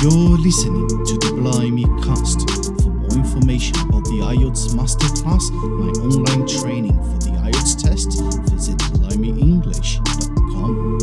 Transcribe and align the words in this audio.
You're 0.00 0.38
listening 0.38 0.86
to 0.86 1.18
the 1.18 1.32
Blimey 1.34 1.82
Cast. 2.04 2.48
For 2.82 2.88
more 2.88 3.18
information 3.18 3.76
about 3.80 4.04
the 4.04 4.20
IELTS 4.22 4.72
Masterclass, 4.72 5.50
my 5.50 5.90
online 6.06 6.46
training 6.46 6.96
for 7.02 7.18
the 7.26 7.30
IELTS 7.42 7.74
test, 7.82 8.12
visit 8.48 8.78
blimeyenglish.com. 8.94 11.02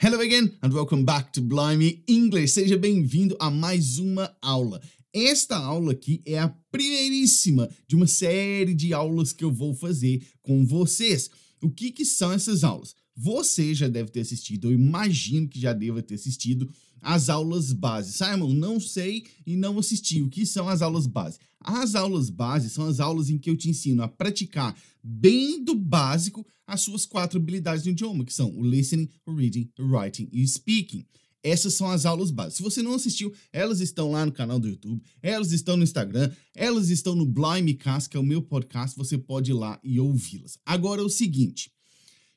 Hello 0.00 0.20
again 0.20 0.56
and 0.62 0.72
welcome 0.72 1.04
back 1.04 1.32
to 1.32 1.40
Blimey 1.40 2.04
English. 2.06 2.52
Seja 2.52 2.78
bem-vindo 2.78 3.36
a 3.40 3.50
mais 3.50 3.98
uma 3.98 4.30
aula. 4.40 4.80
Esta 5.18 5.56
aula 5.56 5.92
aqui 5.92 6.20
é 6.26 6.38
a 6.38 6.54
primeiríssima 6.70 7.70
de 7.88 7.96
uma 7.96 8.06
série 8.06 8.74
de 8.74 8.92
aulas 8.92 9.32
que 9.32 9.42
eu 9.42 9.50
vou 9.50 9.74
fazer 9.74 10.22
com 10.42 10.66
vocês. 10.66 11.30
O 11.62 11.70
que, 11.70 11.90
que 11.90 12.04
são 12.04 12.32
essas 12.32 12.62
aulas? 12.62 12.94
Você 13.16 13.74
já 13.74 13.88
deve 13.88 14.10
ter 14.10 14.20
assistido, 14.20 14.68
eu 14.68 14.74
imagino 14.74 15.48
que 15.48 15.58
já 15.58 15.72
deva 15.72 16.02
ter 16.02 16.16
assistido 16.16 16.70
as 17.00 17.30
aulas 17.30 17.72
base. 17.72 18.12
Simon, 18.12 18.52
não 18.52 18.78
sei 18.78 19.24
e 19.46 19.56
não 19.56 19.78
assisti. 19.78 20.20
O 20.20 20.28
que 20.28 20.44
são 20.44 20.68
as 20.68 20.82
aulas 20.82 21.06
base? 21.06 21.38
As 21.60 21.94
aulas 21.94 22.28
base 22.28 22.68
são 22.68 22.86
as 22.86 23.00
aulas 23.00 23.30
em 23.30 23.38
que 23.38 23.48
eu 23.48 23.56
te 23.56 23.70
ensino 23.70 24.02
a 24.02 24.08
praticar 24.08 24.76
bem 25.02 25.64
do 25.64 25.74
básico 25.74 26.46
as 26.66 26.82
suas 26.82 27.06
quatro 27.06 27.38
habilidades 27.38 27.84
do 27.84 27.88
idioma, 27.88 28.22
que 28.22 28.34
são 28.34 28.54
o 28.54 28.62
listening, 28.62 29.08
o 29.24 29.34
reading, 29.34 29.70
o 29.78 29.84
writing 29.84 30.28
e 30.30 30.42
o 30.42 30.46
speaking. 30.46 31.06
Essas 31.46 31.74
são 31.74 31.88
as 31.88 32.04
aulas 32.04 32.32
básicas. 32.32 32.56
Se 32.56 32.62
você 32.62 32.82
não 32.82 32.94
assistiu, 32.94 33.32
elas 33.52 33.80
estão 33.80 34.10
lá 34.10 34.26
no 34.26 34.32
canal 34.32 34.58
do 34.58 34.68
YouTube, 34.68 35.00
elas 35.22 35.52
estão 35.52 35.76
no 35.76 35.84
Instagram, 35.84 36.28
elas 36.52 36.90
estão 36.90 37.14
no 37.14 37.24
Blimecast, 37.24 38.10
que 38.10 38.16
é 38.16 38.20
o 38.20 38.24
meu 38.24 38.42
podcast, 38.42 38.96
você 38.96 39.16
pode 39.16 39.52
ir 39.52 39.54
lá 39.54 39.78
e 39.84 40.00
ouvi-las. 40.00 40.58
Agora 40.66 41.02
é 41.02 41.04
o 41.04 41.08
seguinte, 41.08 41.68
o 41.68 41.72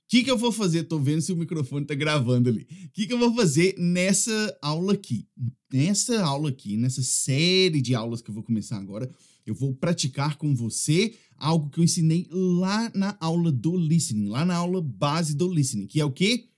que, 0.10 0.24
que 0.24 0.30
eu 0.30 0.38
vou 0.38 0.52
fazer? 0.52 0.84
Tô 0.84 1.00
vendo 1.00 1.22
se 1.22 1.32
o 1.32 1.36
microfone 1.36 1.88
tá 1.88 1.96
gravando 1.96 2.50
ali. 2.50 2.68
O 2.86 2.90
que, 2.94 3.08
que 3.08 3.14
eu 3.14 3.18
vou 3.18 3.34
fazer 3.34 3.74
nessa 3.80 4.58
aula 4.62 4.94
aqui? 4.94 5.28
Nessa 5.74 6.24
aula 6.24 6.50
aqui, 6.50 6.78
nessa 6.78 7.02
série 7.02 7.82
de 7.82 7.96
aulas 7.96 8.22
que 8.22 8.30
eu 8.30 8.34
vou 8.36 8.44
começar 8.44 8.78
agora, 8.78 9.10
eu 9.44 9.56
vou 9.56 9.74
praticar 9.74 10.38
com 10.38 10.54
você 10.54 11.16
algo 11.36 11.72
que 11.72 11.80
eu 11.80 11.84
ensinei 11.84 12.28
lá 12.32 12.92
na 12.94 13.18
aula 13.20 13.52
do 13.52 13.76
listening, 13.76 14.28
lá 14.30 14.46
na 14.46 14.56
aula 14.56 14.82
base 14.82 15.36
do 15.36 15.52
listening, 15.52 15.88
que 15.88 16.00
é 16.00 16.06
o 16.06 16.12
quê? 16.12 16.49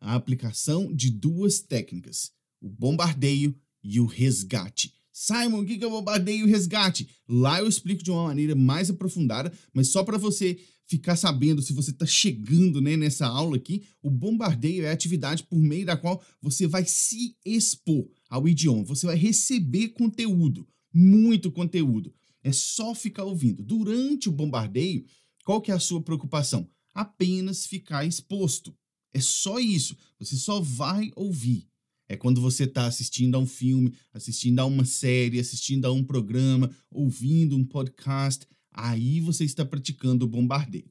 A 0.00 0.14
aplicação 0.14 0.92
de 0.94 1.10
duas 1.10 1.60
técnicas, 1.60 2.32
o 2.60 2.68
bombardeio 2.68 3.54
e 3.82 4.00
o 4.00 4.06
resgate. 4.06 4.94
Simon, 5.12 5.60
o 5.60 5.66
que 5.66 5.74
é 5.84 5.88
bombardeio 5.88 6.46
e 6.46 6.50
resgate? 6.50 7.08
Lá 7.28 7.58
eu 7.58 7.68
explico 7.68 8.02
de 8.02 8.10
uma 8.10 8.24
maneira 8.24 8.54
mais 8.54 8.88
aprofundada, 8.88 9.52
mas 9.74 9.88
só 9.88 10.02
para 10.02 10.16
você 10.16 10.58
ficar 10.86 11.14
sabendo 11.14 11.62
se 11.62 11.72
você 11.72 11.90
está 11.90 12.06
chegando 12.06 12.80
né, 12.80 12.96
nessa 12.96 13.26
aula 13.26 13.56
aqui, 13.56 13.84
o 14.02 14.10
bombardeio 14.10 14.84
é 14.84 14.90
a 14.90 14.92
atividade 14.92 15.44
por 15.44 15.58
meio 15.58 15.86
da 15.86 15.96
qual 15.96 16.24
você 16.40 16.66
vai 16.66 16.84
se 16.84 17.36
expor 17.44 18.08
ao 18.28 18.48
idioma, 18.48 18.82
você 18.82 19.06
vai 19.06 19.16
receber 19.16 19.90
conteúdo, 19.90 20.66
muito 20.92 21.52
conteúdo. 21.52 22.12
É 22.42 22.50
só 22.50 22.94
ficar 22.94 23.24
ouvindo. 23.24 23.62
Durante 23.62 24.28
o 24.28 24.32
bombardeio, 24.32 25.04
qual 25.44 25.60
que 25.60 25.70
é 25.70 25.74
a 25.74 25.78
sua 25.78 26.02
preocupação? 26.02 26.68
Apenas 26.94 27.66
ficar 27.66 28.04
exposto. 28.04 28.74
É 29.12 29.20
só 29.20 29.58
isso. 29.58 29.96
Você 30.18 30.36
só 30.36 30.60
vai 30.60 31.10
ouvir. 31.16 31.68
É 32.08 32.16
quando 32.16 32.40
você 32.40 32.64
está 32.64 32.86
assistindo 32.86 33.36
a 33.36 33.38
um 33.38 33.46
filme, 33.46 33.94
assistindo 34.12 34.58
a 34.58 34.64
uma 34.64 34.84
série, 34.84 35.38
assistindo 35.38 35.84
a 35.84 35.92
um 35.92 36.02
programa, 36.02 36.70
ouvindo 36.90 37.56
um 37.56 37.64
podcast. 37.64 38.46
Aí 38.72 39.20
você 39.20 39.44
está 39.44 39.64
praticando 39.64 40.24
o 40.24 40.28
bombardeio. 40.28 40.90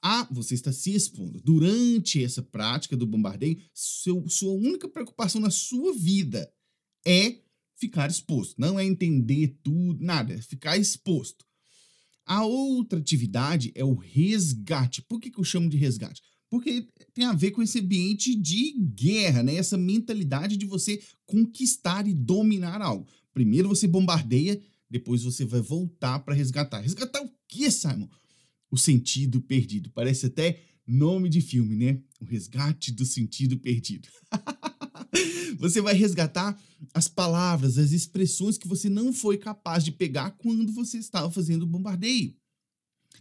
Ah, 0.00 0.28
você 0.30 0.54
está 0.54 0.72
se 0.72 0.94
expondo. 0.94 1.40
Durante 1.40 2.22
essa 2.22 2.42
prática 2.42 2.96
do 2.96 3.06
bombardeio, 3.06 3.58
seu, 3.72 4.28
sua 4.28 4.52
única 4.52 4.88
preocupação 4.88 5.40
na 5.40 5.50
sua 5.50 5.94
vida 5.94 6.50
é 7.06 7.40
ficar 7.74 8.10
exposto. 8.10 8.54
Não 8.58 8.78
é 8.78 8.84
entender 8.84 9.58
tudo, 9.62 10.04
nada. 10.04 10.34
É 10.34 10.40
ficar 10.40 10.76
exposto. 10.76 11.44
A 12.26 12.44
outra 12.44 12.98
atividade 12.98 13.70
é 13.74 13.84
o 13.84 13.94
resgate. 13.94 15.02
Por 15.02 15.20
que, 15.20 15.30
que 15.30 15.38
eu 15.38 15.44
chamo 15.44 15.68
de 15.68 15.76
resgate? 15.76 16.22
Porque 16.54 16.86
tem 17.12 17.24
a 17.24 17.32
ver 17.32 17.50
com 17.50 17.60
esse 17.60 17.80
ambiente 17.80 18.32
de 18.32 18.78
guerra, 18.94 19.42
né? 19.42 19.56
Essa 19.56 19.76
mentalidade 19.76 20.56
de 20.56 20.64
você 20.64 21.02
conquistar 21.26 22.06
e 22.06 22.14
dominar 22.14 22.80
algo. 22.80 23.08
Primeiro 23.32 23.68
você 23.68 23.88
bombardeia, 23.88 24.62
depois 24.88 25.24
você 25.24 25.44
vai 25.44 25.60
voltar 25.60 26.20
para 26.20 26.32
resgatar. 26.32 26.78
Resgatar 26.78 27.22
o 27.22 27.30
que, 27.48 27.68
Simon? 27.72 28.08
O 28.70 28.78
sentido 28.78 29.40
perdido. 29.40 29.90
Parece 29.90 30.26
até 30.26 30.62
nome 30.86 31.28
de 31.28 31.40
filme, 31.40 31.74
né? 31.74 32.00
O 32.20 32.24
resgate 32.24 32.92
do 32.92 33.04
sentido 33.04 33.58
perdido. 33.58 34.08
você 35.58 35.80
vai 35.80 35.94
resgatar 35.94 36.56
as 36.94 37.08
palavras, 37.08 37.78
as 37.78 37.90
expressões 37.90 38.56
que 38.56 38.68
você 38.68 38.88
não 38.88 39.12
foi 39.12 39.38
capaz 39.38 39.84
de 39.84 39.90
pegar 39.90 40.30
quando 40.38 40.72
você 40.72 40.98
estava 40.98 41.28
fazendo 41.32 41.64
o 41.64 41.66
bombardeio. 41.66 42.32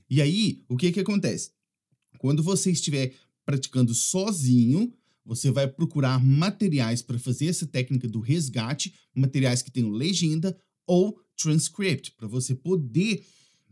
E 0.07 0.21
aí, 0.21 0.63
o 0.69 0.77
que 0.77 0.91
que 0.91 1.00
acontece? 1.00 1.50
Quando 2.23 2.41
você 2.41 2.72
estiver 2.72 3.13
praticando 3.45 3.94
sozinho, 3.94 4.94
você 5.25 5.51
vai 5.51 5.67
procurar 5.67 6.23
materiais 6.23 7.01
para 7.01 7.19
fazer 7.19 7.47
essa 7.47 7.67
técnica 7.67 8.07
do 8.07 8.22
resgate, 8.22 8.94
materiais 9.13 9.61
que 9.61 9.69
tenham 9.69 9.89
legenda 9.89 10.57
ou 10.88 11.19
transcript, 11.35 12.13
para 12.13 12.25
você 12.25 12.56
poder 12.56 13.25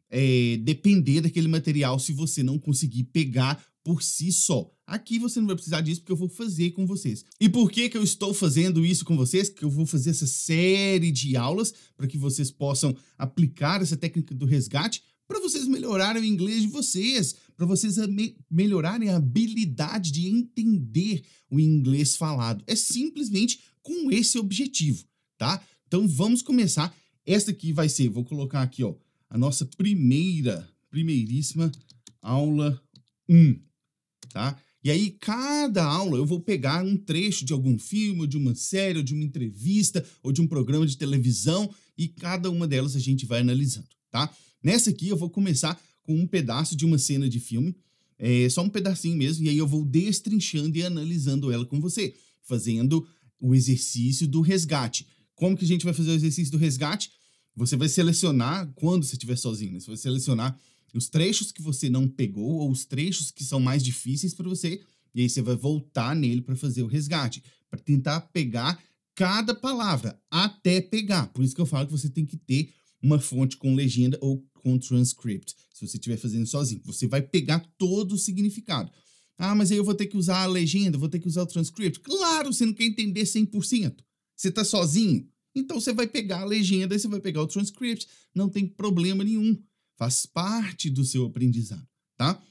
é, 0.09 0.57
depender 0.57 1.22
daquele 1.22 1.47
material 1.47 1.97
se 1.97 2.11
você 2.11 2.44
não 2.44 2.59
conseguir 2.59 3.06
pegar 3.06 3.63
por 3.85 4.03
si 4.03 4.34
só. 4.34 4.69
Aqui 4.85 5.17
você 5.17 5.40
não 5.40 5.47
vai 5.47 5.56
precisar 5.56 5.79
disso 5.79 6.01
porque 6.01 6.11
eu 6.11 6.17
vou 6.17 6.28
fazer 6.28 6.72
com 6.72 6.85
vocês. 6.85 7.23
E 7.40 7.47
por 7.47 7.72
que 7.72 7.88
que 7.88 7.97
eu 7.97 8.03
estou 8.03 8.34
fazendo 8.34 8.85
isso 8.85 9.06
com 9.06 9.16
vocês? 9.16 9.47
Que 9.47 9.63
eu 9.63 9.69
vou 9.69 9.85
fazer 9.85 10.09
essa 10.09 10.28
série 10.28 11.09
de 11.09 11.38
aulas 11.38 11.73
para 11.95 12.06
que 12.06 12.17
vocês 12.17 12.51
possam 12.51 12.94
aplicar 13.17 13.81
essa 13.81 13.95
técnica 13.95 14.35
do 14.35 14.45
resgate 14.45 15.01
para 15.31 15.40
vocês 15.40 15.66
melhorarem 15.66 16.22
o 16.22 16.25
inglês 16.25 16.61
de 16.61 16.67
vocês, 16.67 17.35
para 17.61 17.67
vocês 17.67 17.95
me 18.07 18.35
melhorarem 18.49 19.09
a 19.09 19.17
habilidade 19.17 20.11
de 20.11 20.25
entender 20.25 21.23
o 21.47 21.59
inglês 21.59 22.16
falado. 22.16 22.63
É 22.66 22.75
simplesmente 22.75 23.59
com 23.83 24.11
esse 24.11 24.39
objetivo, 24.39 25.05
tá? 25.38 25.63
Então 25.85 26.07
vamos 26.07 26.41
começar. 26.41 26.91
Esta 27.23 27.51
aqui 27.51 27.72
vai 27.72 27.88
ser, 27.88 28.09
vou 28.09 28.25
colocar 28.25 28.63
aqui, 28.63 28.83
ó, 28.83 28.95
a 29.29 29.38
nossa 29.38 29.63
primeira, 29.77 30.67
primeiríssima 30.89 31.72
aula 32.19 32.81
1, 33.29 33.59
tá? 34.29 34.59
E 34.83 34.89
aí, 34.89 35.11
cada 35.11 35.83
aula 35.83 36.17
eu 36.17 36.25
vou 36.25 36.39
pegar 36.39 36.83
um 36.83 36.97
trecho 36.97 37.45
de 37.45 37.53
algum 37.53 37.78
filme, 37.78 38.25
de 38.25 38.38
uma 38.38 38.55
série, 38.55 39.03
de 39.03 39.13
uma 39.13 39.23
entrevista, 39.23 40.03
ou 40.23 40.31
de 40.31 40.41
um 40.41 40.47
programa 40.47 40.88
de 40.88 40.97
televisão, 40.97 41.72
e 41.95 42.07
cada 42.07 42.49
uma 42.49 42.67
delas 42.67 42.95
a 42.95 42.99
gente 42.99 43.23
vai 43.23 43.41
analisando, 43.41 43.89
tá? 44.09 44.35
Nessa 44.63 44.89
aqui 44.89 45.09
eu 45.09 45.17
vou 45.17 45.29
começar 45.29 45.79
com 46.03 46.16
um 46.16 46.28
pedaço 46.28 46.75
de 46.75 46.85
uma 46.85 46.97
cena 46.97 47.29
de 47.29 47.39
filme, 47.39 47.75
é, 48.17 48.47
só 48.50 48.62
um 48.62 48.69
pedacinho 48.69 49.17
mesmo, 49.17 49.45
e 49.45 49.50
aí 49.50 49.57
eu 49.57 49.67
vou 49.67 49.84
destrinchando 49.84 50.78
e 50.78 50.84
analisando 50.84 51.51
ela 51.51 51.66
com 51.66 51.79
você, 51.79 52.13
fazendo 52.44 53.07
o 53.39 53.56
exercício 53.56 54.28
do 54.28 54.41
resgate. 54.41 55.07
Como 55.34 55.57
que 55.57 55.66
a 55.66 55.67
gente 55.67 55.84
vai 55.84 55.94
fazer 55.94 56.11
o 56.11 56.16
exercício 56.16 56.51
do 56.51 56.57
resgate? 56.57 57.11
Você 57.56 57.75
vai 57.75 57.90
selecionar, 57.90 58.72
quando 58.75 59.03
você 59.03 59.16
estiver 59.16 59.35
sozinho, 59.35 59.73
né? 59.73 59.79
você 59.79 59.88
vai 59.88 59.97
selecionar 59.97 60.57
os 60.94 61.09
trechos 61.09 61.51
que 61.51 61.61
você 61.61 61.90
não 61.90 62.07
pegou 62.07 62.59
ou 62.59 62.72
os 62.72 62.85
trechos 62.85 63.31
que 63.31 63.44
são 63.44 63.59
mais 63.59 63.84
difíceis 63.84 64.34
para 64.34 64.47
você, 64.47 64.81
e 65.16 65.22
aí 65.22 65.29
você 65.29 65.41
vai 65.41 65.56
voltar 65.56 66.16
nele 66.16 66.41
para 66.41 66.56
fazer 66.56 66.84
o 66.84 66.88
resgate, 66.88 67.44
para 67.69 67.79
tentar 67.79 68.22
pegar 68.22 68.81
cada 69.16 69.53
palavra 69.53 70.19
até 70.29 70.79
pegar. 70.81 71.28
Por 71.28 71.44
isso 71.44 71.56
que 71.56 71.61
eu 71.61 71.66
falo 71.66 71.85
que 71.85 71.91
você 71.91 72.09
tem 72.09 72.25
que 72.25 72.38
ter 72.38 72.72
uma 73.02 73.20
fonte 73.20 73.58
com 73.58 73.73
legenda 73.73 74.17
ou 74.22 74.46
com 74.61 74.78
transcript, 74.78 75.55
se 75.73 75.87
você 75.87 75.97
estiver 75.97 76.17
fazendo 76.17 76.46
sozinho. 76.46 76.81
Você 76.85 77.08
vai 77.08 77.22
pegar 77.22 77.59
todo 77.78 78.13
o 78.13 78.17
significado. 78.17 78.91
Ah, 79.37 79.55
mas 79.55 79.72
aí 79.72 79.78
eu 79.78 79.84
vou 79.84 79.96
ter 79.96 80.05
que 80.05 80.17
usar 80.17 80.43
a 80.43 80.46
legenda, 80.46 80.97
vou 80.97 81.09
ter 81.09 81.19
que 81.19 81.28
usar 81.28 81.41
o 81.41 81.47
transcript. 81.47 81.99
Claro, 81.99 82.53
você 82.53 82.66
não 82.66 82.73
quer 82.73 82.85
entender 82.85 83.23
100%. 83.23 83.96
Você 84.35 84.49
está 84.49 84.63
sozinho. 84.63 85.28
Então 85.55 85.79
você 85.79 85.91
vai 85.91 86.08
pegar 86.08 86.41
a 86.41 86.46
legenda 86.46 86.96
e 86.96 86.99
você 86.99 87.08
vai 87.08 87.19
pegar 87.19 87.41
o 87.41 87.47
transcript. 87.47 88.08
Não 88.34 88.47
tem 88.47 88.67
problema 88.67 89.23
nenhum. 89.23 89.59
Faz 89.97 90.25
parte 90.25 90.90
do 90.90 91.03
seu 91.03 91.25
aprendizado, 91.25 91.87
tá? 92.17 92.41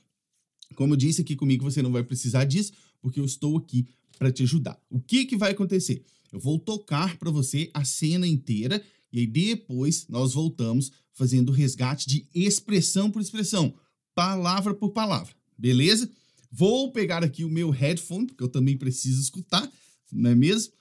Como 0.74 0.94
eu 0.94 0.96
disse 0.96 1.20
aqui 1.20 1.34
comigo, 1.34 1.64
você 1.64 1.82
não 1.82 1.90
vai 1.90 2.02
precisar 2.02 2.44
disso, 2.44 2.72
porque 3.00 3.18
eu 3.18 3.24
estou 3.24 3.56
aqui 3.56 3.88
para 4.18 4.30
te 4.30 4.42
ajudar. 4.42 4.80
O 4.88 5.00
que, 5.00 5.24
que 5.24 5.36
vai 5.36 5.52
acontecer? 5.52 6.04
Eu 6.32 6.38
vou 6.38 6.58
tocar 6.58 7.16
para 7.18 7.30
você 7.30 7.70
a 7.74 7.84
cena 7.84 8.26
inteira 8.26 8.82
e 9.12 9.20
aí 9.20 9.26
depois 9.26 10.06
nós 10.08 10.34
voltamos 10.34 10.92
fazendo 11.12 11.50
o 11.50 11.52
resgate 11.52 12.08
de 12.08 12.26
expressão 12.34 13.10
por 13.10 13.20
expressão, 13.20 13.74
palavra 14.14 14.74
por 14.74 14.90
palavra, 14.90 15.34
beleza? 15.56 16.10
Vou 16.50 16.90
pegar 16.90 17.22
aqui 17.22 17.44
o 17.44 17.50
meu 17.50 17.70
headphone, 17.70 18.26
porque 18.26 18.42
eu 18.42 18.48
também 18.48 18.76
preciso 18.76 19.20
escutar, 19.20 19.70
não 20.12 20.30
é 20.30 20.34
mesmo? 20.34 20.72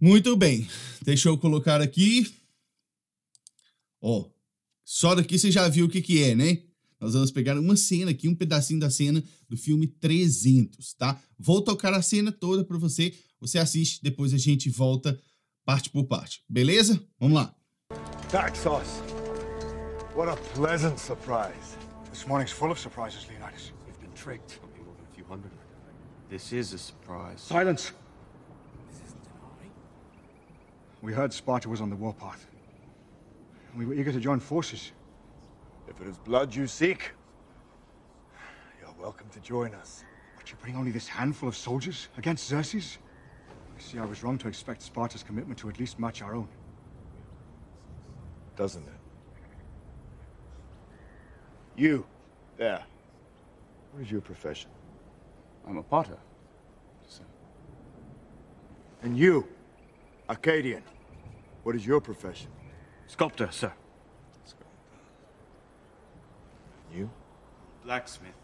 Muito 0.00 0.36
bem, 0.36 0.66
deixa 1.04 1.28
eu 1.28 1.38
colocar 1.38 1.80
aqui. 1.80 2.32
Ó, 4.00 4.28
só 4.84 5.14
daqui 5.14 5.38
você 5.38 5.50
já 5.50 5.68
viu 5.68 5.86
o 5.86 5.88
que 5.88 6.02
que 6.02 6.22
é, 6.22 6.34
né? 6.34 6.62
Nós 7.00 7.14
vamos 7.14 7.30
pegar 7.30 7.58
uma 7.58 7.76
cena 7.76 8.10
aqui, 8.10 8.28
um 8.28 8.34
pedacinho 8.34 8.78
da 8.78 8.90
cena 8.90 9.22
do 9.48 9.56
filme 9.56 9.86
300, 9.86 10.94
tá? 10.94 11.20
Vou 11.38 11.60
tocar 11.60 11.92
a 11.94 12.02
cena 12.02 12.30
toda 12.30 12.64
para 12.64 12.78
você, 12.78 13.12
você 13.40 13.58
assiste, 13.58 14.00
depois 14.02 14.32
a 14.32 14.38
gente 14.38 14.70
volta 14.70 15.20
parte 15.64 15.90
por 15.90 16.04
parte, 16.04 16.42
beleza? 16.48 17.00
Vamos 17.20 17.36
lá. 17.36 17.54
Daxos. 18.30 18.86
What 20.14 20.28
a 20.28 20.36
pleasant 20.54 20.98
surprise. 20.98 21.76
This 22.10 22.26
morning's 22.26 22.52
full 22.52 22.70
of 22.70 22.78
surprises, 22.78 23.26
Leonidas. 23.28 23.72
We've 23.86 23.98
been 24.00 24.12
tricked. 24.14 24.58
Only 24.62 24.80
more 24.84 24.94
than 24.96 25.06
a 25.10 25.14
few 25.14 25.24
hundred. 25.24 25.50
This 26.28 26.52
is 26.52 26.72
a 26.72 26.78
surprise. 26.78 27.40
Silence. 27.40 27.92
This 28.90 29.00
isn't 29.06 29.24
an 29.24 29.40
army. 29.42 29.70
We 31.02 31.12
heard 31.12 31.32
Sparta 31.32 31.68
was 31.68 31.80
on 31.80 31.90
the 31.90 31.96
warpath. 31.96 32.46
We 33.76 33.86
were 33.86 33.94
eager 33.94 34.12
to 34.12 34.20
join 34.20 34.40
forces. 34.40 34.92
If 35.88 36.00
it 36.00 36.06
is 36.08 36.18
blood 36.18 36.54
you 36.54 36.66
seek, 36.66 37.12
You're 38.80 38.94
welcome 39.00 39.28
to 39.30 39.40
join 39.40 39.74
us. 39.74 40.04
But 40.36 40.50
you 40.50 40.56
bring 40.60 40.76
only 40.76 40.90
this 40.90 41.08
handful 41.08 41.48
of 41.48 41.56
soldiers 41.56 42.08
against 42.18 42.48
Xerxes? 42.48 42.98
I 43.82 43.90
see 43.92 43.98
I 43.98 44.04
was 44.04 44.22
wrong 44.22 44.38
to 44.38 44.48
expect 44.48 44.82
Sparta's 44.82 45.22
commitment 45.22 45.58
to 45.60 45.68
at 45.68 45.78
least 45.80 45.98
match 45.98 46.22
our 46.22 46.34
own. 46.34 46.48
doesn't 48.56 48.82
it? 48.82 49.00
You, 51.74 52.06
there. 52.58 52.84
What 53.92 54.02
is 54.02 54.10
your 54.10 54.20
profession? 54.20 54.70
I'm 55.66 55.78
a 55.78 55.82
potter. 55.82 56.18
sir. 57.08 57.24
And 59.02 59.16
you, 59.16 59.48
Arcadian. 60.28 60.82
What 61.62 61.74
is 61.74 61.86
your 61.86 62.00
profession? 62.00 62.50
sculptor, 63.06 63.48
sir. 63.50 63.72
You? 66.94 67.10
Blacksmith. 67.84 68.41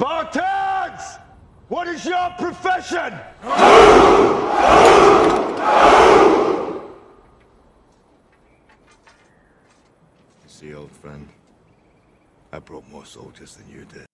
Spartans! 0.00 1.18
What 1.68 1.86
is 1.86 2.06
your 2.06 2.30
profession? 2.38 3.20
See, 10.46 10.72
old 10.72 10.90
friend, 10.90 11.28
I 12.50 12.60
brought 12.60 12.88
more 12.90 13.04
soldiers 13.04 13.56
than 13.56 13.68
you 13.68 13.84
did. 13.84 14.06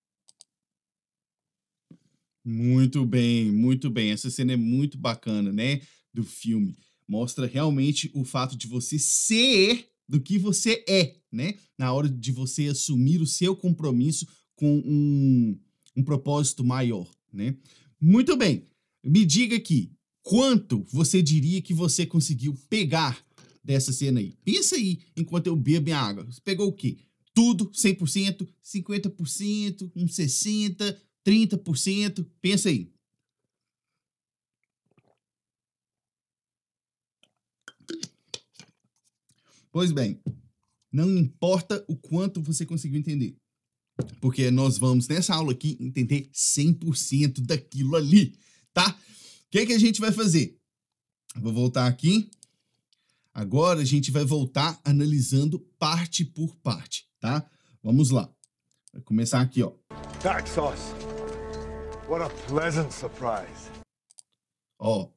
Muito 2.45 3.07
bem, 3.07 3.53
muito 3.53 3.89
bem. 3.89 4.11
Essa 4.11 4.29
cena 4.29 4.55
é 4.55 4.57
muito 4.57 4.99
bacana, 4.99 5.53
né? 5.53 5.83
Do 6.13 6.25
filme. 6.25 6.77
Mostra 7.07 7.47
realmente 7.47 8.11
o 8.13 8.25
fato 8.25 8.57
de 8.57 8.67
você 8.67 8.99
ser 8.99 9.89
do 10.09 10.21
que 10.21 10.37
você 10.37 10.85
é, 10.89 11.15
né? 11.31 11.55
Na 11.79 11.93
hora 11.93 12.09
de 12.09 12.33
você 12.33 12.67
assumir 12.67 13.21
o 13.21 13.27
seu 13.27 13.55
compromisso 13.55 14.27
com 14.57 14.83
um, 14.85 15.57
um 15.97 16.03
propósito 16.03 16.63
maior, 16.63 17.11
né? 17.33 17.57
Muito 18.01 18.37
bem. 18.37 18.65
Me 19.03 19.25
diga 19.25 19.57
aqui, 19.57 19.91
quanto 20.23 20.85
você 20.91 21.23
diria 21.23 21.63
que 21.63 21.73
você 21.73 22.05
conseguiu 22.05 22.55
pegar 22.69 23.25
dessa 23.65 23.93
cena 23.93 24.21
aí? 24.21 24.37
Pensa 24.45 24.77
aí 24.77 25.01
enquanto 25.17 25.47
eu 25.47 25.57
bebo 25.57 25.85
minha 25.85 25.99
água. 25.99 26.25
Você 26.25 26.41
pegou 26.41 26.69
o 26.69 26.73
quê? 26.73 26.99
Tudo, 27.33 27.71
100%, 27.71 28.47
50%, 28.63 29.91
uns 29.95 30.13
60%, 30.13 30.97
30%? 31.25 32.27
Pensa 32.41 32.69
aí. 32.69 32.93
Pois 39.71 39.93
bem, 39.93 40.19
não 40.91 41.19
importa 41.19 41.85
o 41.87 41.95
quanto 41.95 42.41
você 42.41 42.65
conseguiu 42.65 42.99
entender. 42.99 43.37
Porque 44.21 44.51
nós 44.51 44.79
vamos, 44.79 45.09
nessa 45.09 45.35
aula 45.35 45.53
aqui, 45.53 45.77
entender 45.81 46.31
100% 46.33 47.41
daquilo 47.41 47.97
ali, 47.97 48.39
tá? 48.73 48.91
O 48.91 49.51
que, 49.51 49.67
que 49.67 49.73
a 49.73 49.79
gente 49.79 50.01
vai 50.01 50.13
fazer? 50.13 50.59
Vou 51.37 51.53
voltar 51.53 51.87
aqui. 51.87 52.31
Agora 53.33 53.81
a 53.81 53.85
gente 53.85 54.11
vai 54.11 54.25
voltar 54.25 54.81
analisando 54.85 55.59
parte 55.79 56.25
por 56.25 56.57
parte, 56.57 57.07
tá? 57.21 57.49
Vamos 57.83 58.11
lá. 58.11 58.31
Vai 58.93 59.03
começar 59.03 59.41
aqui, 59.41 59.63
ó. 59.63 59.73
Daxos. 60.23 60.81
What 62.09 62.23
a 62.23 62.31
pleasant 62.49 62.91
surprise. 62.91 63.71
Ó. 64.79 65.11